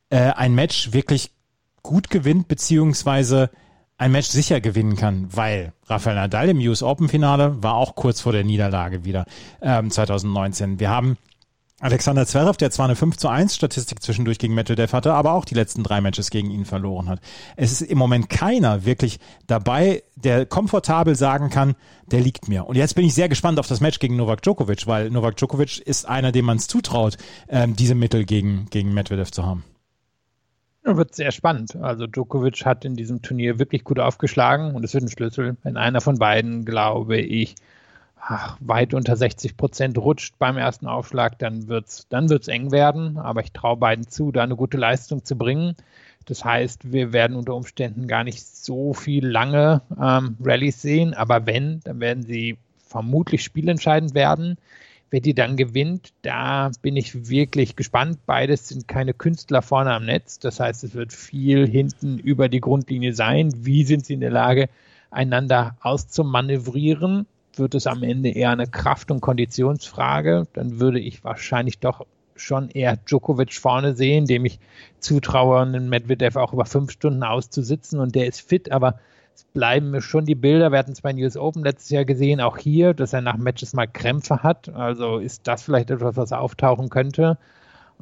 äh, 0.10 0.18
ein 0.18 0.56
Match 0.56 0.94
wirklich 0.94 1.32
gut 1.84 2.10
gewinnt, 2.10 2.48
beziehungsweise 2.48 3.52
ein 3.98 4.12
Match 4.12 4.30
sicher 4.30 4.62
gewinnen 4.62 4.96
kann, 4.96 5.28
weil 5.32 5.74
Rafael 5.88 6.16
Nadal 6.16 6.50
im 6.50 6.60
US 6.60 6.82
Open 6.82 7.10
Finale 7.10 7.62
war 7.62 7.76
auch 7.76 7.96
kurz 7.96 8.22
vor 8.22 8.32
der 8.32 8.46
Niederlage 8.46 9.04
wieder 9.04 9.26
ähm, 9.62 9.92
2019. 9.92 10.80
Wir 10.80 10.90
haben 10.90 11.18
Alexander 11.82 12.26
Zverev, 12.26 12.58
der 12.58 12.72
zwar 12.72 12.86
eine 12.86 12.96
5 12.96 13.16
zu 13.18 13.30
1 13.30 13.56
Statistik 13.56 14.02
zwischendurch 14.04 14.38
gegen 14.38 14.54
Medvedev 14.54 14.92
hatte, 14.92 15.14
aber 15.14 15.34
auch 15.34 15.46
die 15.46 15.56
letzten 15.56 15.84
drei 15.84 16.02
Matches 16.02 16.30
gegen 16.30 16.52
ihn 16.52 16.66
verloren 16.66 17.08
hat. 17.08 17.22
Es 17.56 17.72
ist 17.72 17.82
im 17.82 17.98
Moment 17.98 18.30
keiner 18.30 18.86
wirklich 18.86 19.20
dabei, 19.48 20.04
der 20.16 20.46
komfortabel 20.46 21.16
sagen 21.16 21.50
kann, 21.50 21.76
der 22.08 22.20
liegt 22.20 22.50
mir. 22.50 22.68
Und 22.68 22.76
jetzt 22.76 22.96
bin 22.96 23.06
ich 23.06 23.14
sehr 23.14 23.30
gespannt 23.30 23.60
auf 23.60 23.68
das 23.68 23.80
Match 23.80 24.00
gegen 24.00 24.18
Novak 24.18 24.42
Djokovic, 24.42 24.88
weil 24.88 25.10
Novak 25.10 25.38
Djokovic 25.38 25.80
ist 25.80 26.08
einer, 26.08 26.34
dem 26.34 26.46
man 26.46 26.58
es 26.58 26.68
zutraut, 26.68 27.18
ähm, 27.48 27.76
diese 27.78 27.96
Mittel 27.96 28.26
gegen, 28.26 28.68
gegen 28.72 28.94
Medvedev 28.94 29.32
zu 29.32 29.46
haben. 29.46 29.64
Wird 30.84 31.16
sehr 31.16 31.32
spannend. 31.32 31.76
Also 31.76 32.08
Djokovic 32.08 32.66
hat 32.66 32.84
in 32.84 32.96
diesem 32.96 33.22
Turnier 33.22 33.60
wirklich 33.60 33.84
gut 33.84 34.00
aufgeschlagen 34.00 34.76
und 34.76 34.84
es 34.84 34.94
wird 34.94 35.04
ein 35.04 35.10
Schlüssel. 35.10 35.56
Wenn 35.64 35.78
einer 35.78 36.02
von 36.02 36.18
beiden, 36.18 36.66
glaube 36.66 37.18
ich, 37.18 37.56
ach, 38.22 38.58
weit 38.60 38.94
unter 38.94 39.16
60 39.16 39.58
Prozent 39.58 39.98
rutscht 39.98 40.36
beim 40.40 40.58
ersten 40.58 40.88
Aufschlag, 40.88 41.40
dann 41.40 41.68
wird's, 41.68 42.08
dann 42.10 42.30
wird's 42.30 42.48
eng 42.48 42.72
werden. 42.72 43.18
Aber 43.18 43.42
ich 43.42 43.52
traue 43.52 43.78
beiden 43.78 44.08
zu, 44.08 44.32
da 44.32 44.44
eine 44.44 44.56
gute 44.56 44.78
Leistung 44.78 45.26
zu 45.26 45.38
bringen. 45.38 45.76
Das 46.26 46.46
heißt, 46.46 46.92
wir 46.92 47.12
werden 47.12 47.36
unter 47.36 47.56
Umständen 47.56 48.08
gar 48.08 48.24
nicht 48.24 48.46
so 48.46 48.94
viel 48.94 49.26
lange 49.26 49.82
ähm, 50.00 50.38
Rallyes 50.44 50.82
sehen, 50.82 51.14
aber 51.14 51.48
wenn, 51.48 51.80
dann 51.84 52.00
werden 52.00 52.24
sie 52.24 52.58
vermutlich 52.86 53.44
spielentscheidend 53.44 54.14
werden. 54.14 54.58
Wer 55.12 55.22
die 55.22 55.34
dann 55.34 55.58
gewinnt, 55.58 56.14
da 56.22 56.70
bin 56.84 56.96
ich 56.96 57.30
wirklich 57.30 57.76
gespannt. 57.76 58.20
Beides 58.28 58.68
sind 58.68 58.88
keine 58.88 59.16
Künstler 59.16 59.64
vorne 59.64 59.92
am 59.92 60.06
Netz. 60.06 60.38
Das 60.38 60.60
heißt, 60.60 60.84
es 60.84 60.94
wird 60.94 61.14
viel 61.14 61.68
hinten 61.68 62.20
über 62.20 62.48
die 62.48 62.62
Grundlinie 62.62 63.14
sein. 63.14 63.52
Wie 63.56 63.86
sind 63.86 64.06
sie 64.06 64.14
in 64.14 64.20
der 64.20 64.30
Lage, 64.30 64.70
einander 65.10 65.78
auszumanövrieren? 65.82 67.26
Wird 67.60 67.76
es 67.76 67.88
am 67.88 68.04
Ende 68.04 68.30
eher 68.30 68.52
eine 68.52 68.68
Kraft- 68.68 69.12
und 69.12 69.22
Konditionsfrage? 69.22 70.48
Dann 70.54 70.80
würde 70.80 71.00
ich 71.00 71.24
wahrscheinlich 71.24 71.80
doch 71.80 72.06
schon 72.36 72.70
eher 72.70 72.98
Djokovic 72.98 73.54
vorne 73.54 73.96
sehen, 73.96 74.26
dem 74.26 74.46
ich 74.46 74.60
zutraue, 75.00 75.62
einen 75.62 75.90
Medvedev 75.90 76.38
auch 76.38 76.54
über 76.54 76.66
fünf 76.66 76.92
Stunden 76.92 77.24
auszusitzen 77.24 78.00
und 78.00 78.16
der 78.16 78.28
ist 78.28 78.42
fit, 78.42 78.72
aber 78.72 79.00
es 79.36 79.44
bleiben 79.54 79.92
mir 79.92 80.02
schon 80.02 80.26
die 80.26 80.36
Bilder. 80.36 80.72
Wir 80.72 80.80
hatten 80.80 80.92
es 80.92 81.02
bei 81.02 81.14
US 81.16 81.38
Open 81.38 81.64
letztes 81.64 81.90
Jahr 81.90 82.06
gesehen, 82.06 82.42
auch 82.42 82.58
hier, 82.58 82.94
dass 82.94 83.14
er 83.14 83.22
nach 83.22 83.38
Matches 83.38 83.74
mal 83.74 83.88
Krämpfe 83.88 84.44
hat. 84.44 84.70
Also 84.70 85.18
ist 85.18 85.48
das 85.48 85.64
vielleicht 85.64 85.92
etwas, 85.92 86.18
was 86.18 86.34
auftauchen 86.34 86.90
könnte. 86.90 87.38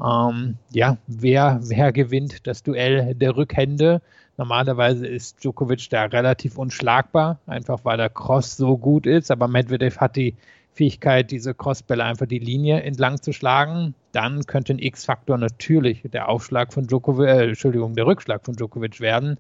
Ähm, 0.04 0.58
ja, 0.72 0.98
wer, 1.08 1.60
wer 1.64 1.92
gewinnt 1.92 2.48
das 2.48 2.64
Duell 2.64 3.16
der 3.16 3.36
Rückhände? 3.36 4.02
Normalerweise 4.38 5.08
ist 5.08 5.44
Djokovic 5.44 5.90
da 5.90 6.06
relativ 6.06 6.58
unschlagbar, 6.58 7.40
einfach 7.48 7.80
weil 7.84 7.98
der 7.98 8.10
Cross 8.10 8.56
so 8.56 8.78
gut 8.78 9.08
ist, 9.08 9.32
aber 9.32 9.48
Medvedev 9.48 9.98
hat 10.00 10.16
die 10.16 10.36
Fähigkeit, 10.78 11.32
diese 11.32 11.54
Crossbälle 11.54 12.04
einfach 12.04 12.28
die 12.28 12.40
Linie 12.40 12.82
entlang 12.82 13.22
zu 13.22 13.34
schlagen. 13.34 13.96
Dann 14.12 14.46
könnte 14.46 14.74
ein 14.74 14.80
X-Faktor 14.80 15.38
natürlich 15.38 16.04
der 16.14 16.30
Aufschlag 16.30 16.72
von 16.72 16.86
Djokovic, 16.86 17.28
äh, 17.28 17.48
Entschuldigung, 17.50 17.96
der 17.96 18.06
Rückschlag 18.06 18.46
von 18.46 18.56
Djokovic 18.56 19.02
werden. 19.02 19.38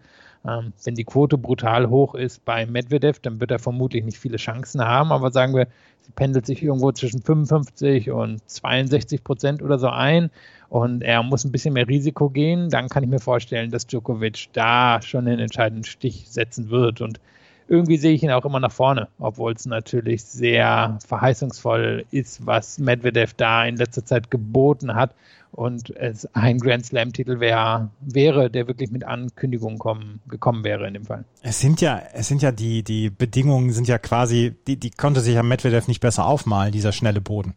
Ähm, 0.47 0.73
wenn 0.83 0.95
die 0.95 1.03
Quote 1.03 1.37
brutal 1.37 1.89
hoch 1.89 2.15
ist 2.15 2.43
bei 2.43 2.65
Medvedev, 2.65 3.19
dann 3.19 3.39
wird 3.39 3.51
er 3.51 3.59
vermutlich 3.59 4.03
nicht 4.03 4.17
viele 4.17 4.37
Chancen 4.37 4.81
haben. 4.81 5.11
Aber 5.11 5.31
sagen 5.31 5.55
wir, 5.55 5.67
sie 6.01 6.11
pendelt 6.11 6.45
sich 6.45 6.63
irgendwo 6.63 6.91
zwischen 6.91 7.21
55 7.21 8.11
und 8.11 8.41
62 8.49 9.23
Prozent 9.23 9.61
oder 9.61 9.77
so 9.77 9.89
ein 9.89 10.31
und 10.69 11.01
er 11.01 11.23
muss 11.23 11.45
ein 11.45 11.51
bisschen 11.51 11.73
mehr 11.73 11.87
Risiko 11.87 12.29
gehen, 12.29 12.69
dann 12.69 12.89
kann 12.89 13.03
ich 13.03 13.09
mir 13.09 13.19
vorstellen, 13.19 13.71
dass 13.71 13.87
Djokovic 13.87 14.49
da 14.53 15.01
schon 15.01 15.25
den 15.25 15.39
entscheidenden 15.39 15.85
Stich 15.85 16.25
setzen 16.29 16.69
wird. 16.69 16.99
Und 17.01 17.19
irgendwie 17.67 17.97
sehe 17.97 18.13
ich 18.13 18.23
ihn 18.23 18.31
auch 18.31 18.45
immer 18.45 18.59
nach 18.59 18.71
vorne, 18.71 19.07
obwohl 19.19 19.53
es 19.53 19.65
natürlich 19.65 20.23
sehr 20.23 20.97
verheißungsvoll 21.05 22.05
ist, 22.11 22.45
was 22.45 22.79
Medvedev 22.79 23.33
da 23.33 23.65
in 23.65 23.77
letzter 23.77 24.05
Zeit 24.05 24.31
geboten 24.31 24.95
hat 24.95 25.13
und 25.51 25.89
es 25.95 26.27
ein 26.35 26.59
Grand 26.59 26.85
Slam-Titel 26.85 27.39
wär, 27.39 27.89
wäre, 28.01 28.49
der 28.49 28.67
wirklich 28.67 28.91
mit 28.91 29.03
Ankündigungen 29.03 29.79
kommen, 29.79 30.21
gekommen 30.27 30.63
wäre 30.63 30.87
in 30.87 30.93
dem 30.93 31.05
Fall. 31.05 31.25
Es 31.41 31.59
sind 31.59 31.81
ja, 31.81 32.01
es 32.13 32.27
sind 32.27 32.41
ja 32.41 32.51
die, 32.51 32.83
die 32.83 33.09
Bedingungen 33.09 33.71
sind 33.71 33.87
ja 33.87 33.97
quasi, 33.97 34.53
die, 34.67 34.77
die 34.77 34.91
konnte 34.91 35.21
sich 35.21 35.35
ja 35.35 35.43
Medvedev 35.43 35.87
nicht 35.87 35.99
besser 35.99 36.25
aufmalen, 36.25 36.71
dieser 36.71 36.91
schnelle 36.91 37.21
Boden. 37.21 37.55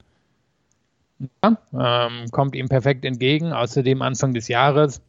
Ja, 1.42 1.59
ähm, 1.75 2.31
kommt 2.31 2.55
ihm 2.55 2.68
perfekt 2.68 3.05
entgegen. 3.05 3.53
Außerdem 3.53 4.01
Anfang 4.01 4.33
des 4.33 4.49
Jahres 4.49 5.03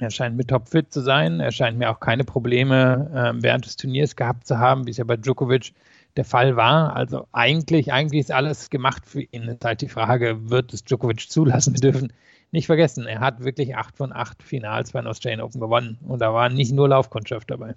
er 0.00 0.10
scheint 0.10 0.36
mit 0.36 0.48
topfit 0.48 0.92
zu 0.92 1.00
sein. 1.00 1.40
Er 1.40 1.52
scheint 1.52 1.78
mir 1.78 1.90
auch 1.90 2.00
keine 2.00 2.24
Probleme 2.24 3.10
äh, 3.14 3.42
während 3.42 3.66
des 3.66 3.76
Turniers 3.76 4.16
gehabt 4.16 4.46
zu 4.46 4.58
haben, 4.58 4.86
wie 4.86 4.90
es 4.90 4.96
ja 4.96 5.04
bei 5.04 5.16
Djokovic 5.16 5.72
der 6.16 6.24
Fall 6.24 6.56
war. 6.56 6.96
Also 6.96 7.26
eigentlich, 7.32 7.92
eigentlich 7.92 8.20
ist 8.20 8.32
alles 8.32 8.70
gemacht 8.70 9.06
für 9.06 9.22
ihn. 9.22 9.44
Es 9.44 9.54
ist 9.54 9.64
halt 9.64 9.80
die 9.82 9.88
Frage, 9.88 10.50
wird 10.50 10.72
es 10.72 10.84
Djokovic 10.84 11.20
zulassen? 11.30 11.74
Wir 11.74 11.80
dürfen 11.80 12.12
nicht 12.50 12.66
vergessen, 12.66 13.06
er 13.06 13.18
hat 13.18 13.42
wirklich 13.42 13.76
acht 13.76 13.96
von 13.96 14.12
acht 14.12 14.42
Finals 14.42 14.92
bei 14.92 15.00
den 15.00 15.08
Australian 15.08 15.40
Open 15.40 15.60
gewonnen. 15.60 15.98
Und 16.06 16.20
da 16.20 16.32
war 16.32 16.48
nicht 16.48 16.72
nur 16.72 16.88
Laufkundschaft 16.88 17.50
dabei. 17.50 17.74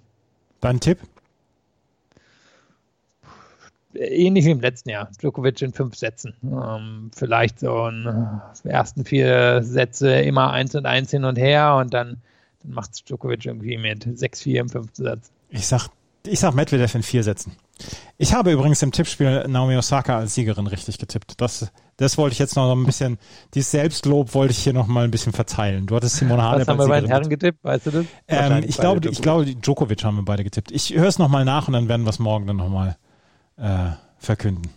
Dein 0.60 0.80
Tipp? 0.80 0.98
Ähnlich 3.94 4.44
wie 4.44 4.50
im 4.50 4.60
letzten 4.60 4.90
Jahr. 4.90 5.08
Djokovic 5.20 5.62
in 5.62 5.72
fünf 5.72 5.96
Sätzen. 5.96 6.34
Ähm, 6.42 7.10
vielleicht 7.14 7.60
so 7.60 7.86
in 7.88 8.40
äh, 8.64 8.68
ersten 8.68 9.04
vier 9.04 9.62
Sätze 9.62 10.20
immer 10.20 10.52
eins 10.52 10.74
und 10.74 10.86
eins 10.86 11.10
hin 11.10 11.24
und 11.24 11.36
her 11.36 11.76
und 11.76 11.94
dann, 11.94 12.18
dann 12.62 12.72
macht 12.72 12.92
es 12.92 13.04
Djokovic 13.04 13.46
irgendwie 13.46 13.78
mit 13.78 14.06
6-4 14.06 14.60
im 14.60 14.68
fünften 14.68 15.04
Satz. 15.04 15.30
Ich 15.50 15.66
sag, 15.66 15.88
ich 16.26 16.40
sag 16.40 16.54
Medvedev 16.54 16.94
in 16.94 17.02
vier 17.02 17.22
Sätzen. 17.22 17.52
Ich 18.18 18.34
habe 18.34 18.50
übrigens 18.50 18.82
im 18.82 18.90
Tippspiel 18.90 19.46
Naomi 19.46 19.76
Osaka 19.76 20.18
als 20.18 20.34
Siegerin 20.34 20.66
richtig 20.66 20.98
getippt. 20.98 21.40
Das, 21.40 21.70
das 21.96 22.18
wollte 22.18 22.32
ich 22.32 22.40
jetzt 22.40 22.56
noch 22.56 22.72
ein 22.72 22.84
bisschen, 22.84 23.18
dieses 23.54 23.70
Selbstlob 23.70 24.34
wollte 24.34 24.50
ich 24.50 24.58
hier 24.58 24.72
noch 24.72 24.88
mal 24.88 25.04
ein 25.04 25.12
bisschen 25.12 25.32
verteilen. 25.32 25.86
Du 25.86 25.94
hattest 25.94 26.16
Simone 26.16 26.42
Halep 26.42 26.62
Was 26.62 26.68
haben 26.68 26.78
wir 26.78 26.88
bei 26.88 27.00
den 27.00 27.08
Herren 27.08 27.28
getippt, 27.28 27.62
weißt 27.62 27.86
du 27.86 27.90
das? 27.92 28.06
Ähm, 28.26 28.64
ich 28.66 28.76
glaube, 28.76 29.08
ich 29.08 29.22
glaube, 29.22 29.46
Djokovic 29.46 30.02
haben 30.02 30.16
wir 30.16 30.24
beide 30.24 30.42
getippt. 30.42 30.72
Ich 30.72 30.92
höre 30.92 31.06
es 31.06 31.20
noch 31.20 31.28
mal 31.28 31.44
nach 31.44 31.68
und 31.68 31.74
dann 31.74 31.88
werden 31.88 32.04
wir 32.04 32.10
es 32.10 32.18
morgen 32.18 32.48
dann 32.48 32.56
noch 32.56 32.68
mal 32.68 32.96
äh, 33.58 33.90
verkünden. 34.18 34.70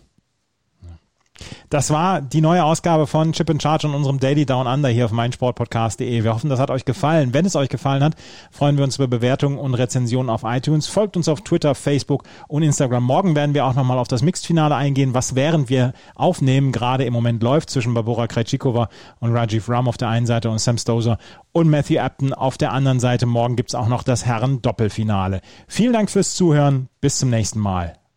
Das 1.70 1.90
war 1.90 2.20
die 2.20 2.40
neue 2.40 2.64
Ausgabe 2.64 3.06
von 3.06 3.32
Chip 3.32 3.48
and 3.50 3.62
Charge 3.62 3.86
und 3.86 3.94
unserem 3.94 4.20
Daily 4.20 4.44
Down 4.44 4.66
Under 4.66 4.88
hier 4.88 5.06
auf 5.06 5.12
meinsportpodcast.de. 5.12 6.22
Wir 6.22 6.34
hoffen, 6.34 6.50
das 6.50 6.60
hat 6.60 6.70
euch 6.70 6.84
gefallen. 6.84 7.32
Wenn 7.32 7.46
es 7.46 7.56
euch 7.56 7.68
gefallen 7.68 8.04
hat, 8.04 8.14
freuen 8.50 8.76
wir 8.76 8.84
uns 8.84 8.96
über 8.96 9.08
Bewertungen 9.08 9.58
und 9.58 9.74
Rezensionen 9.74 10.28
auf 10.28 10.42
iTunes. 10.44 10.86
Folgt 10.86 11.16
uns 11.16 11.28
auf 11.28 11.40
Twitter, 11.40 11.74
Facebook 11.74 12.24
und 12.48 12.62
Instagram. 12.62 13.02
Morgen 13.02 13.34
werden 13.34 13.54
wir 13.54 13.64
auch 13.64 13.74
nochmal 13.74 13.98
auf 13.98 14.08
das 14.08 14.22
Mixed-Finale 14.22 14.74
eingehen, 14.74 15.14
was 15.14 15.34
während 15.34 15.70
wir 15.70 15.94
aufnehmen 16.14 16.72
gerade 16.72 17.04
im 17.04 17.12
Moment 17.12 17.42
läuft 17.42 17.70
zwischen 17.70 17.94
Barbora 17.94 18.26
Krejcikova 18.26 18.88
und 19.20 19.34
Rajiv 19.34 19.68
Ram 19.68 19.88
auf 19.88 19.96
der 19.96 20.08
einen 20.08 20.26
Seite 20.26 20.50
und 20.50 20.58
Sam 20.58 20.78
Stozer 20.78 21.18
und 21.52 21.70
Matthew 21.70 21.98
Apton 21.98 22.34
auf 22.34 22.58
der 22.58 22.72
anderen 22.72 23.00
Seite. 23.00 23.26
Morgen 23.26 23.56
gibt's 23.56 23.74
auch 23.74 23.88
noch 23.88 24.02
das 24.02 24.26
Herren-Doppelfinale. 24.26 25.40
Vielen 25.68 25.92
Dank 25.92 26.10
fürs 26.10 26.34
Zuhören. 26.34 26.88
Bis 27.00 27.18
zum 27.18 27.30
nächsten 27.30 27.58
Mal. 27.58 28.01